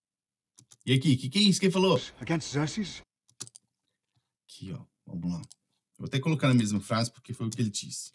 E 0.86 0.94
aqui, 0.94 1.14
o 1.14 1.18
que, 1.18 1.30
que 1.30 1.38
é 1.38 1.42
isso 1.42 1.60
que 1.60 1.68
ele 1.68 1.74
falou? 1.74 2.02
Against 2.20 2.52
Xerxes? 2.52 3.02
Aqui, 4.58 4.74
ó. 4.74 4.84
Vamos 5.06 5.32
lá. 5.32 5.42
Vou 6.00 6.08
até 6.08 6.20
colocar 6.20 6.48
na 6.48 6.56
mesma 6.56 6.82
frase 6.82 7.12
porque 7.12 7.32
foi 7.32 7.46
o 7.46 7.50
que 7.52 7.62
ele 7.62 7.70
disse. 7.70 8.12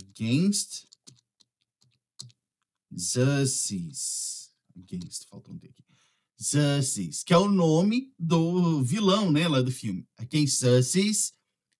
Against 0.00 0.86
Xerxes. 2.98 4.50
Against, 4.74 5.28
faltou 5.28 5.54
um 5.54 5.58
T 5.58 5.68
aqui. 5.68 5.84
Xerxes, 6.40 7.22
que 7.22 7.34
é 7.34 7.36
o 7.36 7.48
nome 7.48 8.14
do 8.18 8.82
vilão, 8.82 9.30
né, 9.30 9.46
lá 9.46 9.60
do 9.60 9.70
filme. 9.70 10.08
Against 10.16 10.58
Xerxes, 10.58 11.34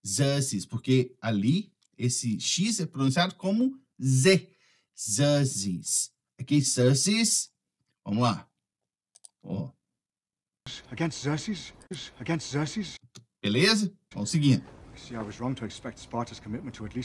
Xerxes, 0.05 0.67
porque 0.67 1.17
ali 1.19 1.73
esse 1.97 2.39
X 2.39 2.79
é 2.79 2.85
pronunciado 2.85 3.35
como 3.37 3.81
Z. 4.03 4.55
Xerxes. 4.95 6.13
Against 6.39 6.75
Xerxes. 6.75 7.51
Vamos 8.05 8.23
lá. 8.23 8.47
Ó, 9.43 9.73
Against 10.91 11.23
Xerxes? 11.23 11.73
Against 12.21 12.51
Xerxes? 12.51 12.97
Beleza? 13.43 13.93
Vamos 14.15 14.31
seguindo. 14.31 14.65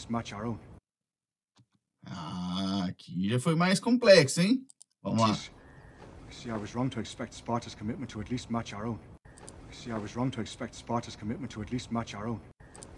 Match 0.09 0.33
our 0.33 0.45
own. 0.45 0.59
Ah, 2.05 2.85
aqui 2.85 3.27
já 3.29 3.39
foi 3.39 3.55
mais 3.55 3.79
complexo, 3.79 4.39
hein? 4.41 4.65
Vamos 5.01 5.21
lá. 5.21 5.35
See 6.29 6.49
I 6.49 6.53
was 6.53 6.73
wrong 6.75 6.89
to 6.89 6.99
expect 6.99 7.33
Sparta's 7.33 7.73
commitment 7.73 8.09
to 8.11 8.21
at 8.21 8.29
least 8.29 8.51
match 8.51 8.73
our 8.73 8.85
own. 8.85 8.99
See 9.71 9.91
I 9.91 9.97
was 9.97 10.15
wrong 10.15 10.29
to 10.31 10.41
expect 10.41 10.75
Sparta's 10.75 11.15
commitment 11.15 11.51
to 11.53 11.61
at 11.61 11.71
least 11.71 11.91
match 11.91 12.13
our 12.13 12.27
own. 12.27 12.39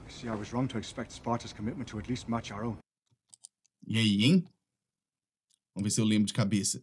See 0.08 0.28
I 0.28 0.36
was 0.36 0.52
wrong 0.52 0.68
to 0.68 0.78
expect 0.78 1.12
Sparta's 1.12 1.54
commitment 1.54 1.88
to 1.90 2.00
at 2.00 2.10
least 2.10 2.28
match 2.28 2.52
our 2.52 2.66
own. 2.66 2.78
E 3.88 3.98
aí, 3.98 4.24
hein? 4.24 4.46
Vamos 5.76 5.84
ver 5.84 5.92
se 5.92 6.02
eu 6.02 6.06
lembro 6.06 6.26
de 6.26 6.34
cabeça. 6.34 6.82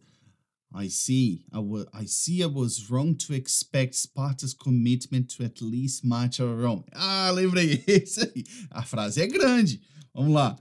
I 0.73 0.89
see. 0.89 1.45
I, 1.53 1.59
wa 1.59 1.85
I 1.93 2.05
see 2.05 2.43
I 2.43 2.47
was 2.47 2.89
wrong 2.89 3.15
to 3.17 3.33
expect 3.33 3.95
Sparta's 3.95 4.53
commitment 4.53 5.29
to 5.31 5.45
at 5.45 5.61
least 5.61 6.03
match 6.03 6.39
our 6.39 6.65
own. 6.65 6.83
Ah, 6.93 7.31
lembrei. 7.33 7.83
Isso 7.87 8.21
aí. 8.21 8.43
A 8.69 8.83
frase 8.83 9.21
é 9.21 9.27
grande. 9.27 9.81
Vamos 10.13 10.33
lá. 10.33 10.57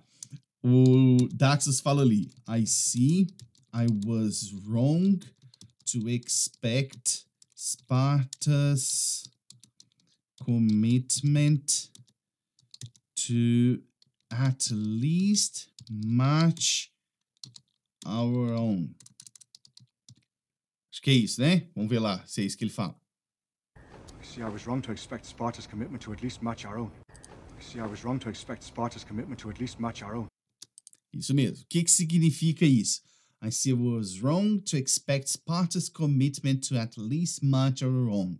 O 0.62 1.16
Daxus 1.32 1.80
fala 1.80 2.02
ali. 2.02 2.30
I 2.48 2.66
see 2.66 3.26
I 3.72 3.86
was 4.06 4.52
wrong 4.66 5.20
to 5.86 6.08
expect 6.08 7.24
Sparta's 7.54 9.28
commitment 10.42 11.88
to 13.16 13.80
at 14.30 14.68
least 14.70 15.68
match 15.90 16.90
our 18.06 18.52
own. 18.52 18.94
Acho 20.96 21.02
que 21.02 21.10
é 21.10 21.14
isso, 21.14 21.42
né? 21.42 21.68
Vamos 21.74 21.90
ver 21.90 21.98
lá 21.98 22.26
se 22.26 22.40
é 22.40 22.46
isso 22.46 22.56
que 22.56 22.64
ele 22.64 22.70
fala. 22.70 22.98
I 24.18 24.24
see 24.24 24.40
I 24.40 24.48
was 24.48 24.66
wrong 24.66 24.80
to 24.80 24.92
expect 24.92 25.26
Sparta's 25.26 25.66
commitment 25.66 26.00
to 26.00 26.10
at 26.10 26.22
least 26.22 26.42
match 26.42 26.64
our 26.64 26.78
own. 26.78 26.90
I 27.58 27.62
see 27.62 27.78
I 27.78 27.86
was 27.86 28.02
wrong 28.02 28.18
to 28.20 28.30
expect 28.30 28.64
Sparta's 28.64 29.04
commitment 29.04 29.38
to 29.42 29.50
at 29.50 29.60
least 29.60 29.78
match 29.78 30.02
our 30.02 30.16
own. 30.16 30.26
Isso 31.12 31.34
mesmo. 31.34 31.62
O 31.62 31.66
que, 31.68 31.84
que 31.84 31.90
significa 31.90 32.64
isso? 32.64 33.02
I 33.42 33.50
see 33.50 33.72
I 33.72 33.74
was 33.74 34.22
wrong 34.22 34.58
to 34.62 34.78
expect 34.78 35.28
Sparta's 35.28 35.90
commitment 35.90 36.66
to 36.70 36.78
at 36.78 36.96
least 36.96 37.44
match 37.44 37.82
our 37.82 38.08
own. 38.08 38.38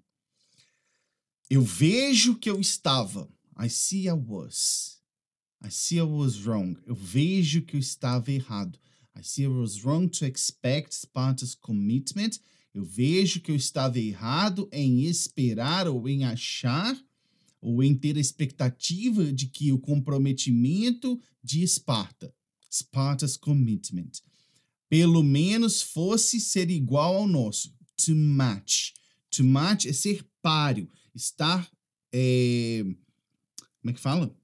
Eu 1.50 1.62
vejo 1.62 2.38
que 2.38 2.48
eu 2.48 2.58
estava. 2.58 3.28
I 3.60 3.68
see 3.68 4.08
I 4.08 4.14
was. 4.14 5.02
I 5.62 5.68
see 5.68 5.98
I 5.98 6.04
was 6.04 6.46
wrong. 6.46 6.74
Eu 6.86 6.94
vejo 6.94 7.60
que 7.60 7.76
eu 7.76 7.80
estava 7.80 8.32
errado. 8.32 8.78
I 9.16 9.22
see 9.22 9.44
I 9.44 9.48
was 9.48 9.82
wrong 9.82 10.08
to 10.08 10.26
expect 10.26 10.94
Sparta's 10.94 11.54
commitment. 11.54 12.38
Eu 12.74 12.84
vejo 12.84 13.40
que 13.40 13.50
eu 13.50 13.56
estava 13.56 13.98
errado 13.98 14.68
em 14.70 15.04
esperar 15.04 15.88
ou 15.88 16.06
em 16.06 16.24
achar 16.24 16.94
ou 17.60 17.82
em 17.82 17.94
ter 17.94 18.18
a 18.18 18.20
expectativa 18.20 19.32
de 19.32 19.46
que 19.46 19.72
o 19.72 19.78
comprometimento 19.78 21.18
de 21.42 21.62
Esparta, 21.62 22.34
Sparta's 22.70 23.36
commitment, 23.38 24.20
pelo 24.90 25.22
menos 25.22 25.80
fosse 25.80 26.38
ser 26.38 26.70
igual 26.70 27.16
ao 27.16 27.26
nosso. 27.26 27.74
To 28.04 28.14
match. 28.14 28.90
To 29.30 29.42
match 29.42 29.86
é 29.86 29.92
ser 29.92 30.22
páreo, 30.42 30.88
estar. 31.14 31.68
é, 32.12 32.84
como 33.80 33.90
é 33.90 33.92
que 33.92 34.00
fala? 34.00 34.36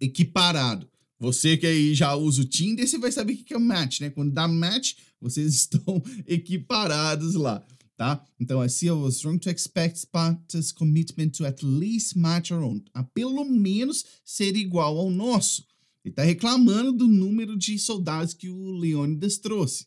Equiparado. 0.00 0.91
Você 1.22 1.56
que 1.56 1.68
aí 1.68 1.94
já 1.94 2.16
usa 2.16 2.42
o 2.42 2.44
Tinder, 2.44 2.84
você 2.84 2.98
vai 2.98 3.12
saber 3.12 3.34
o 3.34 3.44
que 3.44 3.54
é 3.54 3.58
match, 3.58 4.00
né? 4.00 4.10
Quando 4.10 4.32
dá 4.32 4.48
match, 4.48 4.94
vocês 5.20 5.54
estão 5.54 6.02
equiparados 6.26 7.34
lá, 7.34 7.64
tá? 7.96 8.26
Então, 8.40 8.60
I 8.60 8.68
see 8.68 8.88
I 8.88 8.90
was 8.90 9.24
wrong 9.24 9.38
to 9.38 9.48
expect 9.48 10.00
Sparta's 10.00 10.72
commitment 10.72 11.30
to 11.36 11.46
at 11.46 11.62
least 11.62 12.18
match 12.18 12.50
our 12.50 12.64
own. 12.64 12.82
A 12.92 13.04
pelo 13.04 13.44
menos 13.44 14.04
ser 14.24 14.56
igual 14.56 14.98
ao 14.98 15.12
nosso. 15.12 15.64
Ele 16.04 16.12
tá 16.12 16.24
reclamando 16.24 16.92
do 16.92 17.06
número 17.06 17.56
de 17.56 17.78
soldados 17.78 18.34
que 18.34 18.48
o 18.48 18.72
Leônidas 18.72 19.38
trouxe. 19.38 19.86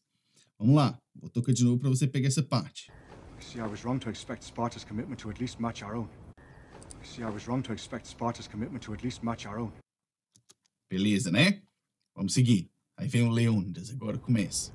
Vamos 0.57 0.77
lá, 0.77 0.97
vou 1.13 1.29
tocar 1.29 1.51
de 1.51 1.65
novo 1.65 1.79
para 1.79 1.89
você 1.89 2.07
pegar 2.07 2.29
essa 2.29 2.43
parte. 2.43 2.89
I 3.37 3.43
see 3.43 3.59
I 3.59 3.67
was 3.67 3.83
wrong 3.83 3.99
to 3.99 4.09
expect 4.09 4.45
Sparta's 4.45 4.85
commitment 4.85 5.17
to 5.17 5.29
at 5.29 5.41
least 5.41 5.59
match 5.59 5.83
our 5.83 5.97
own. 5.97 6.07
I 6.37 7.05
see 7.05 7.23
I 7.23 7.29
was 7.29 7.45
wrong 7.45 7.61
to 7.63 7.73
expect 7.73 8.07
Sparta's 8.07 8.47
commitment 8.47 8.85
to 8.85 8.93
at 8.93 9.03
least 9.03 9.21
match 9.21 9.45
our 9.45 9.59
own. 9.59 9.73
Beleza, 10.95 11.29
né? 11.29 11.61
Vamos 12.15 12.33
seguir. 12.33 12.71
Aí 12.95 13.05
vem 13.05 13.23
o 13.23 13.29
Leônidas, 13.29 13.89
agora 13.89 14.17
começa. 14.17 14.71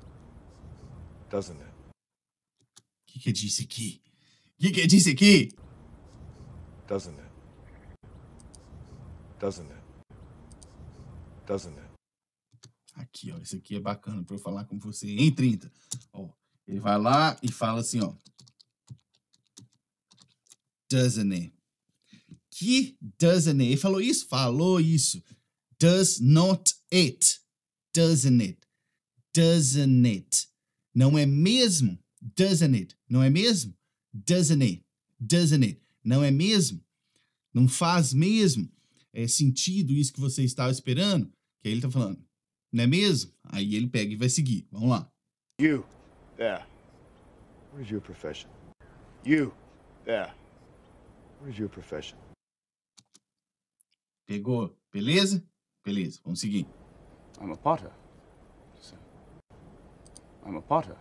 Doesn't 1.31 1.59
it? 1.59 1.73
O 1.73 3.05
que, 3.07 3.19
que 3.19 3.29
eu 3.29 3.33
disse 3.33 3.63
aqui? 3.63 4.03
O 4.53 4.61
que, 4.61 4.71
que 4.71 4.81
eu 4.81 4.87
disse 4.87 5.09
aqui? 5.09 5.49
Doesn't 6.87 7.19
it? 7.19 7.31
Doesn't 9.39 9.67
it? 9.67 9.83
Doesn't 11.47 11.75
it? 11.75 11.89
Aqui, 12.93 13.31
ó. 13.31 13.39
Isso 13.39 13.55
aqui 13.55 13.77
é 13.77 13.79
bacana 13.79 14.23
para 14.23 14.35
eu 14.35 14.39
falar 14.39 14.65
com 14.65 14.77
você 14.77 15.09
em 15.09 15.33
30. 15.33 15.73
Ó, 16.13 16.29
ele 16.67 16.79
vai 16.79 16.99
lá 16.99 17.35
e 17.41 17.51
fala 17.51 17.81
assim, 17.81 17.99
ó. 17.99 18.13
Doesn't 20.87 21.33
it? 21.33 21.51
Que 22.51 22.95
doesn't 23.17 23.59
it? 23.59 23.71
Ele 23.71 23.77
falou 23.77 23.99
isso? 23.99 24.27
Falou 24.27 24.79
isso. 24.79 25.19
Does 25.81 26.21
not 26.21 26.75
it? 26.91 27.39
Doesn't 27.91 28.39
it? 28.39 28.67
Doesn't 29.33 30.05
it? 30.05 30.47
Não 30.93 31.17
é 31.17 31.25
mesmo? 31.25 31.97
Doesn't 32.21 32.75
it? 32.75 32.95
Não 33.09 33.23
é 33.23 33.31
mesmo? 33.31 33.73
Doesn't 34.13 34.61
it? 34.61 34.85
Doesn't 35.19 35.63
it? 35.63 35.81
Não 36.03 36.23
é 36.23 36.29
mesmo? 36.29 36.79
Não 37.51 37.67
faz 37.67 38.13
mesmo? 38.13 38.69
É 39.11 39.27
sentido 39.27 39.93
isso 39.93 40.13
que 40.13 40.19
você 40.19 40.43
estava 40.43 40.71
esperando? 40.71 41.25
Que 41.59 41.69
aí 41.69 41.73
ele 41.73 41.81
tá 41.81 41.89
falando. 41.89 42.23
Não 42.71 42.83
é 42.83 42.87
mesmo? 42.87 43.33
Aí 43.45 43.73
ele 43.73 43.87
pega 43.87 44.13
e 44.13 44.15
vai 44.15 44.29
seguir. 44.29 44.67
Vamos 44.71 44.91
lá. 44.91 45.11
You, 45.59 45.83
there. 46.37 46.63
What 47.71 47.85
is 47.85 47.89
your 47.89 48.01
profession? 48.01 48.51
You, 49.25 49.51
there. 50.05 50.31
What 51.39 51.51
is 51.51 51.57
your 51.57 51.69
profession? 51.69 52.19
Pegou? 54.27 54.79
Beleza? 54.93 55.43
Beleza, 55.83 56.21
vamos 56.23 56.39
seguir. 56.39 56.67
I'm 57.39 57.51
a 57.51 57.57
potter. 57.57 57.91
I'm 60.45 60.57
a 60.57 60.61
potter. 60.61 60.95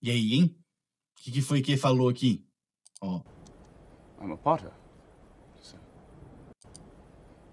E 0.00 0.10
aí, 0.10 0.34
hein? 0.34 0.56
O 1.16 1.22
que, 1.22 1.30
que 1.30 1.42
foi 1.42 1.62
que 1.62 1.72
ele 1.72 1.80
falou 1.80 2.08
aqui? 2.08 2.44
Ó, 3.00 3.22
I'm 4.20 4.32
a 4.32 4.36
potter. 4.36 4.72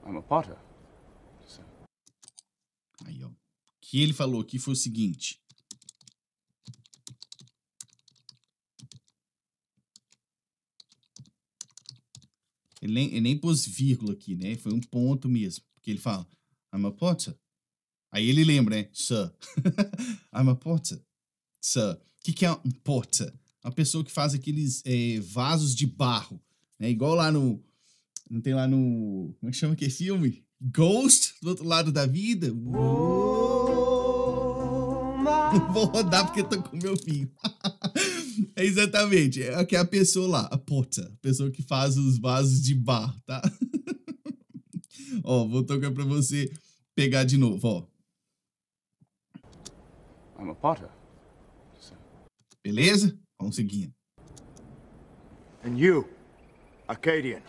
I'm 0.05 0.17
a 0.17 0.21
potter, 0.21 0.57
aí, 3.05 3.23
ó. 3.23 3.27
O 3.27 3.35
que 3.81 4.01
ele 4.01 4.13
falou 4.13 4.41
aqui 4.41 4.57
foi 4.57 4.73
o 4.73 4.77
seguinte. 4.77 5.41
Ele 12.81 12.93
nem, 12.93 13.07
ele 13.09 13.21
nem 13.21 13.37
pôs 13.37 13.65
vírgula 13.65 14.13
aqui, 14.13 14.35
né? 14.35 14.55
Foi 14.55 14.73
um 14.73 14.79
ponto 14.79 15.27
mesmo. 15.27 15.63
Porque 15.75 15.91
ele 15.91 15.99
fala, 15.99 16.27
I'm 16.73 16.85
a 16.85 16.91
potter. 16.91 17.35
Aí 18.11 18.27
ele 18.27 18.43
lembra, 18.43 18.75
né? 18.75 18.89
Sir. 18.93 19.31
I'm 20.33 20.49
a 20.49 20.55
potter. 20.55 20.99
Sir. 21.61 21.93
O 21.93 22.23
que, 22.23 22.33
que 22.33 22.45
é 22.45 22.51
um 22.51 22.71
potter? 22.83 23.33
Uma 23.63 23.71
pessoa 23.71 24.03
que 24.03 24.11
faz 24.11 24.33
aqueles 24.33 24.81
eh, 24.85 25.19
vasos 25.19 25.75
de 25.75 25.85
barro. 25.85 26.41
Né? 26.79 26.89
Igual 26.89 27.15
lá 27.15 27.31
no. 27.31 27.63
Não 28.29 28.41
tem 28.41 28.53
lá 28.53 28.67
no. 28.67 29.35
Como 29.39 29.49
é 29.49 29.51
que 29.51 29.57
chama 29.57 29.73
aquele 29.73 29.91
filme? 29.91 30.43
Ghost, 30.61 31.35
do 31.41 31.49
outro 31.49 31.65
lado 31.65 31.91
da 31.91 32.05
vida. 32.05 32.51
Vou 35.73 35.85
rodar 35.85 36.25
porque 36.25 36.41
eu 36.41 36.49
tô 36.49 36.61
com 36.61 36.77
meu 36.77 36.97
filho. 36.97 37.31
É 38.55 38.63
exatamente. 38.65 39.43
É 39.43 39.63
que 39.65 39.75
é 39.75 39.79
a 39.79 39.85
pessoa 39.85 40.27
lá, 40.27 40.41
a 40.51 40.57
potter. 40.57 41.05
A 41.05 41.17
pessoa 41.21 41.51
que 41.51 41.61
faz 41.61 41.97
os 41.97 42.17
vasos 42.19 42.61
de 42.61 42.75
barro, 42.75 43.19
tá? 43.25 43.41
ó, 45.23 45.45
vou 45.47 45.63
tocar 45.63 45.91
pra 45.91 46.03
você 46.03 46.51
pegar 46.95 47.23
de 47.23 47.37
novo, 47.37 47.67
ó. 47.67 47.87
I'm 50.41 50.49
a 50.49 50.55
potter. 50.55 50.89
Beleza? 52.63 53.17
Vamos 53.39 53.55
seguindo. 53.55 53.93
And 55.63 55.77
you, 55.77 56.07
Arcadian, 56.87 57.41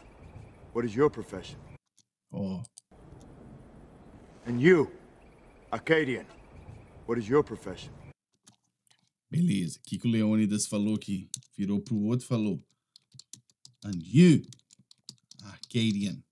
what 0.75 0.85
is 0.87 0.95
your 0.95 1.11
profession? 1.11 1.59
Ó, 2.33 2.63
And 4.47 4.61
you, 4.61 4.91
Arcadian, 5.73 6.27
what 7.07 7.19
is 7.19 7.29
your 7.29 7.43
profession? 7.45 7.93
Beleza. 9.31 9.79
O 9.79 9.83
que, 9.83 9.99
que 9.99 10.07
o 10.07 10.11
Leônidas 10.11 10.67
falou 10.67 10.97
aqui? 10.97 11.31
Virou 11.57 11.81
pro 11.81 11.97
outro 11.97 12.25
e 12.25 12.29
falou. 12.29 12.65
And 13.85 14.01
you, 14.03 14.43
Arcadian, 15.43 16.23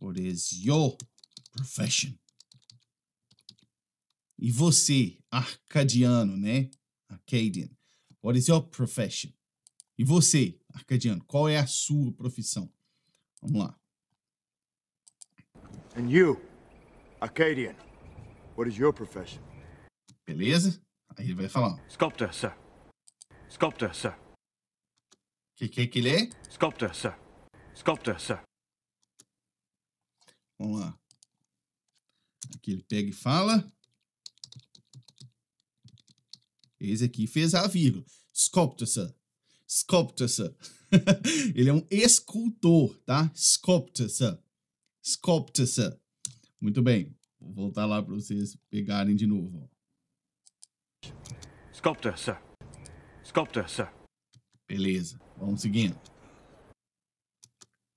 what 0.00 0.20
is 0.20 0.52
your 0.52 0.96
profession? 1.50 2.14
E 4.38 4.50
você, 4.50 5.18
arcadiano, 5.30 6.36
né? 6.36 6.70
Arcadian, 7.08 7.70
what 8.22 8.38
is 8.38 8.48
your 8.48 8.62
profession? 8.62 9.32
E 9.96 10.04
você, 10.04 10.60
arcadiano, 10.68 11.24
qual 11.24 11.48
é 11.48 11.56
a 11.56 11.66
sua 11.66 12.12
profissão? 12.12 12.70
Vamos 13.40 13.62
lá. 13.62 13.80
And 15.96 16.10
you, 16.10 16.40
Arcadian, 17.20 17.74
what 18.56 18.68
is 18.68 18.76
your 18.76 18.92
profession? 18.92 19.40
Beleza? 20.26 20.83
Aí 21.16 21.26
ele 21.26 21.34
vai 21.34 21.48
falar. 21.48 21.76
Sculptor, 21.88 22.32
sir. 22.34 22.52
Sculptor, 23.48 23.94
sir. 23.94 24.14
que, 25.56 25.68
que, 25.68 25.86
que 25.86 25.98
ele 26.00 26.10
é? 26.10 26.30
Sculptor, 26.50 26.94
sir. 26.94 27.14
Sculptor, 27.74 28.20
sir. 28.20 28.42
Vamos 30.58 30.80
lá. 30.80 30.98
Aqui 32.56 32.72
ele 32.72 32.82
pega 32.82 33.08
e 33.08 33.12
fala. 33.12 33.72
Esse 36.80 37.04
aqui 37.04 37.26
fez 37.26 37.54
a 37.54 37.66
vírgula. 37.66 38.04
Sculptor, 38.32 38.86
sir. 38.86 39.14
Sculptor, 39.68 40.28
sir. 40.28 40.54
ele 41.54 41.70
é 41.70 41.72
um 41.72 41.86
escultor, 41.90 42.96
tá? 43.04 43.30
Sculptor, 43.34 44.08
sir. 44.08 44.38
Sculptor, 45.02 45.66
sir. 45.66 45.98
Muito 46.60 46.82
bem. 46.82 47.16
Vou 47.40 47.52
voltar 47.52 47.86
lá 47.86 48.02
para 48.02 48.14
vocês 48.14 48.56
pegarem 48.70 49.14
de 49.14 49.26
novo. 49.26 49.70
Sculptor, 51.72 52.16
sir. 52.16 52.38
Sculptor, 53.24 53.68
sir. 53.68 53.92
Beleza. 54.66 55.18
Vamos 55.36 55.60
seguindo. 55.60 55.98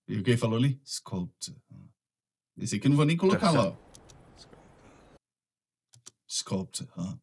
E 0.07 0.17
o 0.17 0.23
que 0.23 0.31
ele 0.31 0.37
falou 0.37 0.57
ali? 0.57 0.81
Sculptor. 0.85 1.55
Esse 2.57 2.77
aqui 2.77 2.87
eu 2.87 2.89
não 2.89 2.97
vou 2.97 3.05
nem 3.05 3.17
colocar 3.17 3.51
lá. 3.51 3.77
Sculptor. 6.27 6.87
ah. 6.97 7.17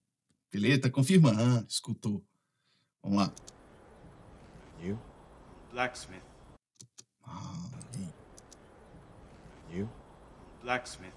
Beleza? 0.53 0.83
Tá 0.83 0.91
confirmando. 0.91 1.41
Ah, 1.41 1.65
escultor. 1.69 2.23
Vamos 3.03 3.19
lá. 3.19 3.35
You, 4.81 4.99
Blacksmith. 5.73 6.23
Ah, 7.23 7.71
aí. 7.95 8.15
you, 9.77 9.89
Blacksmith. 10.63 11.13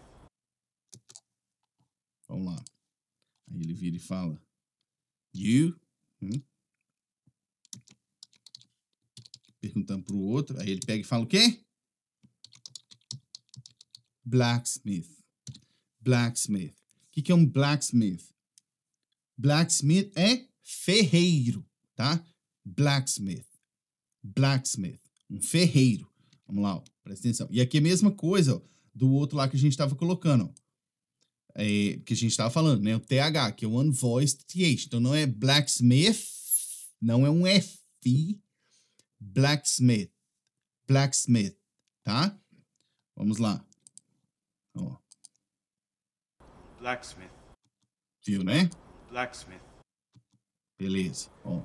Vamos 2.28 2.54
lá. 2.56 2.64
Aí 3.52 3.62
ele 3.62 3.74
vira 3.74 3.96
e 3.96 4.00
fala. 4.00 4.42
You. 5.38 5.80
hum? 6.22 6.42
Perguntando 9.62 10.04
pro 10.04 10.18
outro. 10.18 10.60
Aí 10.60 10.72
ele 10.72 10.82
pega 10.86 11.02
e 11.02 11.04
fala 11.04 11.24
o 11.24 11.28
quê? 11.28 11.64
Blacksmith. 14.26 15.10
Blacksmith. 16.02 16.74
O 16.74 17.12
que, 17.12 17.22
que 17.22 17.32
é 17.32 17.36
um 17.36 17.46
blacksmith? 17.46 18.34
Blacksmith 19.38 20.12
é 20.16 20.48
ferreiro, 20.64 21.66
tá? 21.96 22.24
Blacksmith. 22.66 23.48
Blacksmith. 24.24 25.02
Um 25.30 25.42
ferreiro. 25.42 26.12
Vamos 26.46 26.64
lá, 26.64 26.78
ó. 26.78 26.84
presta 27.04 27.28
atenção. 27.28 27.48
E 27.52 27.62
aqui 27.62 27.78
é 27.78 27.80
a 27.80 27.84
mesma 27.84 28.12
coisa 28.12 28.56
ó, 28.56 28.62
do 28.94 29.12
outro 29.12 29.38
lá 29.38 29.48
que 29.48 29.56
a 29.56 29.60
gente 29.60 29.74
estava 29.74 29.96
colocando. 29.96 30.46
Ó 30.46 30.67
é, 31.58 32.00
que 32.06 32.14
a 32.14 32.16
gente 32.16 32.32
estava 32.32 32.52
falando, 32.52 32.84
né? 32.84 32.96
O 32.96 33.00
TH, 33.00 33.52
que 33.54 33.66
é 33.66 33.68
o 33.68 33.80
Unvoiced 33.80 34.46
TH. 34.46 34.86
Então 34.86 35.00
não 35.00 35.16
é 35.16 35.26
blacksmith, 35.26 36.24
não 37.02 37.26
é 37.26 37.30
um 37.32 37.48
F, 37.48 37.80
blacksmith, 39.20 40.12
blacksmith, 40.88 41.58
tá? 42.04 42.38
Vamos 43.16 43.40
lá. 43.40 43.66
Ó, 44.76 44.96
Blacksmith. 46.80 47.32
viu, 48.24 48.44
né? 48.44 48.70
Blacksmith. 49.10 49.62
Beleza. 50.78 51.32
Ó. 51.44 51.62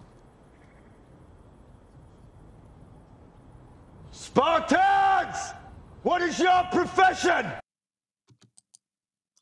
Spartans! 4.10 5.54
What 6.02 6.22
is 6.22 6.38
your 6.38 6.64
profession? 6.70 7.61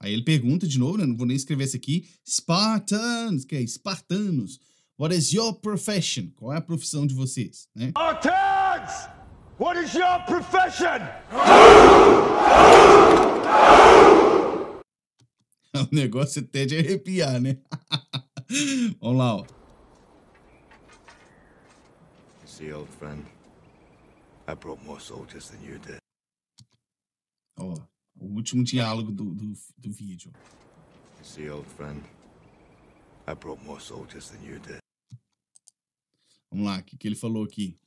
Aí 0.03 0.13
ele 0.13 0.23
pergunta 0.23 0.67
de 0.67 0.79
novo, 0.79 0.97
né? 0.97 1.05
Não 1.05 1.17
vou 1.17 1.27
nem 1.27 1.37
escrever 1.37 1.65
isso 1.65 1.77
aqui. 1.77 2.09
Spartans, 2.27 3.45
que 3.45 3.55
é 3.55 3.61
espartanos. 3.61 4.59
What 4.99 5.15
is 5.15 5.33
your 5.33 5.55
profession? 5.55 6.31
Qual 6.37 6.53
é 6.53 6.57
a 6.57 6.61
profissão 6.63 7.07
de 7.07 7.15
vocês, 7.15 7.69
né? 7.75 7.89
Spartans! 7.91 9.09
What 9.59 9.79
is 9.79 9.93
your 9.95 10.25
profession? 10.27 11.01
O 15.73 15.95
negócio 15.95 16.43
até 16.43 16.67
de 16.67 16.77
arrepiar, 16.77 17.41
né? 17.41 17.57
Vamos 19.01 19.19
lá, 19.19 19.37
ó. 19.37 19.47
See, 22.45 22.73
old 22.73 22.89
friend, 22.99 23.25
I 24.49 24.55
brought 24.55 24.85
more 24.85 25.01
soldiers 25.01 25.49
than 25.49 25.63
you 25.65 25.79
did. 25.79 25.99
Ó, 27.59 27.77
o 28.21 28.27
último 28.27 28.63
diálogo 28.63 29.11
do, 29.11 29.35
do, 29.35 29.53
do 29.79 29.91
vídeo. 29.91 30.31
See, 31.23 31.49
old 31.49 31.67
friend, 31.67 32.03
I 33.27 33.35
brought 33.35 33.65
more 33.65 33.81
soldiers 33.81 34.29
than 34.29 34.45
you 34.45 34.59
did. 34.61 34.81
Vamos 36.51 36.67
lá, 36.67 36.79
o 36.79 36.83
que, 36.83 36.97
que 36.97 37.09
ele 37.09 37.17
falou 37.17 37.45
aqui? 37.45 37.79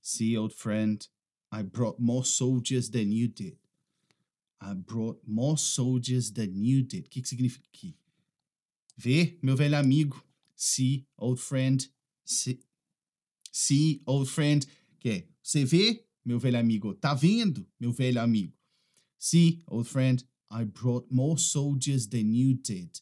See, 0.00 0.36
old 0.38 0.54
friend, 0.54 1.06
I 1.52 1.62
brought 1.62 2.00
more 2.00 2.24
soldiers 2.24 2.88
than 2.88 3.12
you 3.12 3.28
did. 3.28 3.58
I 4.60 4.74
brought 4.74 5.20
more 5.26 5.58
soldiers 5.58 6.30
than 6.30 6.54
you 6.54 6.82
did. 6.82 7.06
O 7.06 7.10
que, 7.10 7.22
que 7.22 7.28
significa 7.28 7.66
aqui? 7.72 7.96
Vê, 8.96 9.38
meu 9.42 9.56
velho 9.56 9.76
amigo. 9.76 10.22
See, 10.54 11.06
old 11.18 11.40
friend. 11.40 11.86
See, 12.24 12.60
see 13.52 14.02
old 14.06 14.30
friend. 14.30 14.66
Que 14.98 15.10
é, 15.10 15.28
você 15.42 15.64
vê, 15.64 16.04
meu 16.24 16.38
velho 16.38 16.58
amigo? 16.58 16.94
Tá 16.94 17.14
vendo, 17.14 17.66
meu 17.78 17.92
velho 17.92 18.20
amigo? 18.20 18.52
See, 19.18 19.62
old 19.66 19.88
friend, 19.88 20.24
I 20.50 20.64
brought 20.64 21.06
more 21.10 21.38
soldiers 21.38 22.06
than 22.06 22.32
you 22.32 22.54
did. 22.54 23.00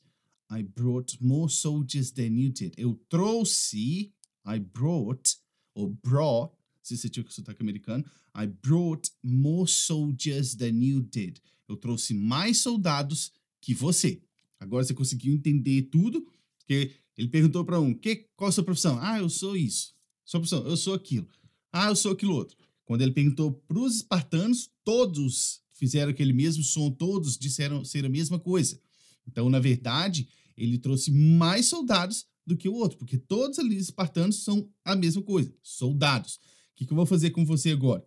I 0.51 0.63
brought 0.63 1.17
more 1.21 1.49
soldiers 1.49 2.13
than 2.13 2.37
you 2.37 2.51
did. 2.51 2.75
Eu 2.77 2.95
trouxe, 3.09 4.13
I 4.45 4.59
brought, 4.59 5.37
ou 5.75 5.91
brought, 5.91 6.55
se 6.85 6.97
você 6.97 7.09
tinha 7.09 7.25
que 7.25 7.33
sotaque 7.33 7.63
americano, 7.63 8.05
I 8.37 8.47
brought 8.47 9.11
more 9.23 9.69
soldiers 9.69 10.55
than 10.55 10.85
you 10.85 11.01
did. 11.01 11.39
Eu 11.67 11.77
trouxe 11.77 12.13
mais 12.13 12.59
soldados 12.59 13.33
que 13.61 13.75
você. 13.75 14.21
Agora 14.61 14.85
você 14.85 14.93
conseguiu 14.93 15.35
entender 15.35 15.83
tudo, 15.91 16.25
porque 16.59 16.93
ele 17.17 17.29
perguntou 17.29 17.65
para 17.65 17.81
um, 17.81 17.95
que, 17.95 18.29
qual 18.37 18.49
a 18.49 18.53
sua 18.53 18.63
profissão? 18.65 18.99
Ah, 19.01 19.19
eu 19.19 19.31
sou 19.31 19.57
isso. 19.57 19.95
Sua 20.25 20.41
profissão, 20.41 20.67
eu 20.67 20.77
sou 20.77 20.93
aquilo. 20.93 21.27
Ah, 21.73 21.89
eu 21.89 21.97
sou 21.97 22.13
aquilo 22.13 22.35
outro. 22.35 22.57
Quando 22.85 23.01
ele 23.01 23.13
perguntou 23.13 23.53
para 23.53 23.79
os 23.79 23.97
espartanos, 23.97 24.71
todos 24.85 25.63
fizeram 25.73 26.11
aquele 26.11 26.35
mesmo 26.35 26.63
som, 26.63 26.91
todos 26.91 27.39
disseram 27.39 27.83
ser 27.83 28.05
a 28.05 28.11
mesma 28.11 28.39
coisa. 28.39 28.79
Então, 29.27 29.49
na 29.49 29.59
verdade, 29.59 30.29
ele 30.57 30.77
trouxe 30.77 31.11
mais 31.11 31.67
soldados 31.67 32.27
do 32.47 32.57
que 32.57 32.69
o 32.69 32.75
outro, 32.75 32.99
porque 32.99 33.17
todos 33.17 33.59
ali 33.59 33.77
os 33.77 33.85
espartanos 33.85 34.45
são 34.45 34.69
a 34.85 34.95
mesma 34.95 35.23
coisa, 35.23 35.53
soldados. 35.63 36.39
O 36.75 36.77
que, 36.77 36.87
que 36.87 36.93
eu 36.93 36.97
vou 36.97 37.07
fazer 37.07 37.31
com 37.31 37.45
você 37.45 37.71
agora? 37.71 38.05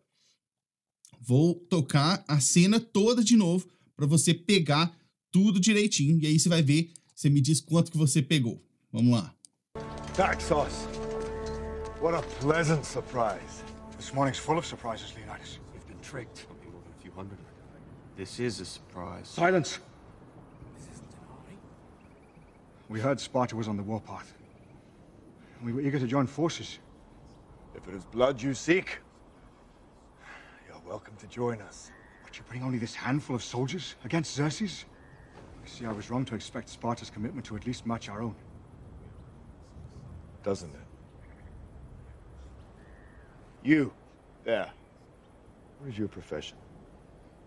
Vou 1.22 1.56
tocar 1.56 2.24
a 2.28 2.42
cena 2.42 2.82
toda 2.82 3.24
de 3.24 3.38
novo 3.38 3.66
para 3.96 4.06
você 4.06 4.34
pegar 4.34 4.94
tudo 5.32 5.58
direitinho 5.58 6.20
e 6.20 6.28
aí 6.28 6.38
você 6.38 6.50
vai 6.50 6.62
ver, 6.62 6.92
você 7.16 7.30
me 7.30 7.40
diz 7.40 7.62
quanto 7.62 7.90
que 7.90 7.98
você 7.98 8.22
pegou. 8.22 8.62
Vamos 8.92 9.14
lá. 9.14 9.34
Daxos. 10.18 10.86
What 12.02 12.16
a 12.16 12.22
pleasant 12.42 12.86
surprise. 12.86 13.64
This 13.98 14.12
morning's 14.12 14.38
full 14.38 14.58
of 14.58 14.68
surprises, 14.68 15.14
Leonidas. 15.16 15.60
We've 15.74 15.88
been 15.88 16.00
tricked. 16.02 16.46
Something 16.48 16.72
more 16.72 16.84
than 16.84 16.92
a 16.92 17.02
few 17.02 17.12
hundred. 17.12 17.40
This 18.18 18.40
is 18.40 18.60
a 18.60 18.66
surprise. 18.66 19.30
Silence. 19.30 19.80
We 22.90 23.00
heard 23.00 23.20
Sparta 23.20 23.56
was 23.56 23.68
on 23.68 23.78
the 23.78 23.84
warpath. 23.84 24.34
We 25.64 25.72
were 25.72 25.82
eager 25.82 26.00
to 26.00 26.08
join 26.08 26.28
forces. 26.28 26.80
If 27.78 27.88
it 27.88 27.94
is 27.94 28.04
blood 28.06 28.42
you 28.42 28.56
seek, 28.56 28.98
you're 30.68 30.82
welcome 30.86 31.16
to 31.18 31.28
join 31.28 31.62
us. 31.62 31.92
But 32.24 32.38
you 32.38 32.44
bring 32.50 32.64
only 32.64 32.80
this 32.80 32.96
handful 32.96 33.36
of 33.36 33.44
soldiers 33.44 33.96
against 34.04 34.34
Xerxes? 34.34 34.86
I 35.64 35.68
see 35.68 35.86
I 35.86 35.92
was 35.92 36.10
wrong 36.10 36.26
to 36.26 36.36
expect 36.36 36.70
Sparta's 36.70 37.12
commitment 37.12 37.46
to 37.46 37.56
at 37.56 37.68
least 37.68 37.86
match 37.86 38.10
our 38.10 38.22
own. 38.22 38.36
Doesn't 40.44 40.74
it? 40.74 40.88
You, 43.64 43.94
there. 44.44 44.72
What 45.80 45.90
is 45.90 45.98
your 45.98 46.08
profession? 46.08 46.58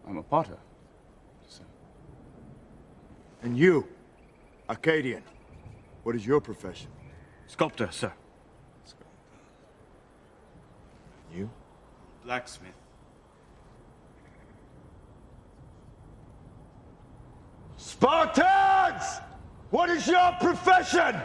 I'm 0.06 0.16
a 0.16 0.22
potter, 0.22 0.58
sir. 1.48 1.64
And 3.42 3.58
you, 3.58 3.88
Arcadian. 4.68 5.22
What 6.04 6.14
is 6.14 6.24
your 6.24 6.40
profession? 6.40 6.88
Sculptor, 7.46 7.88
sir. 7.90 8.12
Blacksmith. 12.30 12.70
Spartans! 17.76 19.20
What 19.72 19.90
is 19.90 20.06
your 20.06 20.30
profession? 20.38 21.20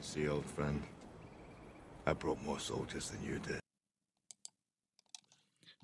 See, 0.00 0.28
old 0.28 0.44
friend, 0.44 0.80
I 2.06 2.12
brought 2.12 2.40
more 2.44 2.60
soldiers 2.60 3.10
than 3.10 3.18
you 3.28 3.40
did. 3.40 3.58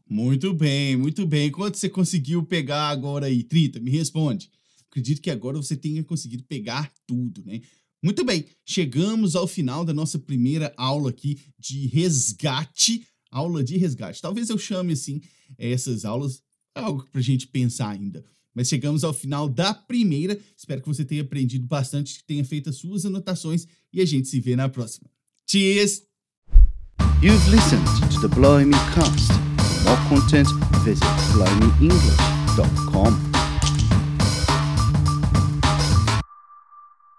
Muito 0.08 0.54
bem, 0.54 0.96
muito 0.96 1.26
bem. 1.26 1.50
Quanto 1.50 1.76
você 1.76 1.88
conseguiu 1.88 2.46
pegar 2.46 2.90
agora 2.90 3.26
aí? 3.26 3.42
30, 3.42 3.80
me 3.80 3.90
responde. 3.90 4.48
Acredito 4.88 5.20
que 5.20 5.30
agora 5.32 5.56
você 5.56 5.76
tenha 5.76 6.04
conseguido 6.04 6.44
pegar 6.44 6.92
tudo, 7.04 7.44
né? 7.44 7.60
Muito 8.02 8.24
bem, 8.24 8.44
chegamos 8.64 9.34
ao 9.34 9.46
final 9.46 9.84
da 9.84 9.92
nossa 9.92 10.18
primeira 10.18 10.72
aula 10.76 11.10
aqui 11.10 11.40
de 11.58 11.86
resgate. 11.88 13.06
Aula 13.30 13.62
de 13.62 13.76
resgate. 13.76 14.22
Talvez 14.22 14.48
eu 14.48 14.58
chame 14.58 14.92
assim 14.92 15.20
essas 15.58 16.04
aulas, 16.04 16.42
é 16.76 16.80
algo 16.80 17.06
pra 17.10 17.20
gente 17.20 17.46
pensar 17.46 17.90
ainda. 17.90 18.24
Mas 18.54 18.68
chegamos 18.68 19.04
ao 19.04 19.12
final 19.12 19.48
da 19.48 19.74
primeira. 19.74 20.38
Espero 20.56 20.80
que 20.80 20.88
você 20.88 21.04
tenha 21.04 21.22
aprendido 21.22 21.66
bastante, 21.66 22.18
que 22.18 22.24
tenha 22.24 22.44
feito 22.44 22.70
as 22.70 22.76
suas 22.76 23.04
anotações 23.04 23.66
e 23.92 24.00
a 24.00 24.04
gente 24.04 24.28
se 24.28 24.40
vê 24.40 24.56
na 24.56 24.68
próxima. 24.68 25.08
Cheers! 25.48 26.02
You've 27.20 27.48
listened 27.50 27.84
to 28.12 28.20
the 28.20 28.28
Blimey 28.34 28.78
Cast. 28.94 29.32
For 29.58 29.84
more 29.84 29.98
content, 30.08 30.48
visit 30.84 31.04
blimey.english.com. 31.32 33.27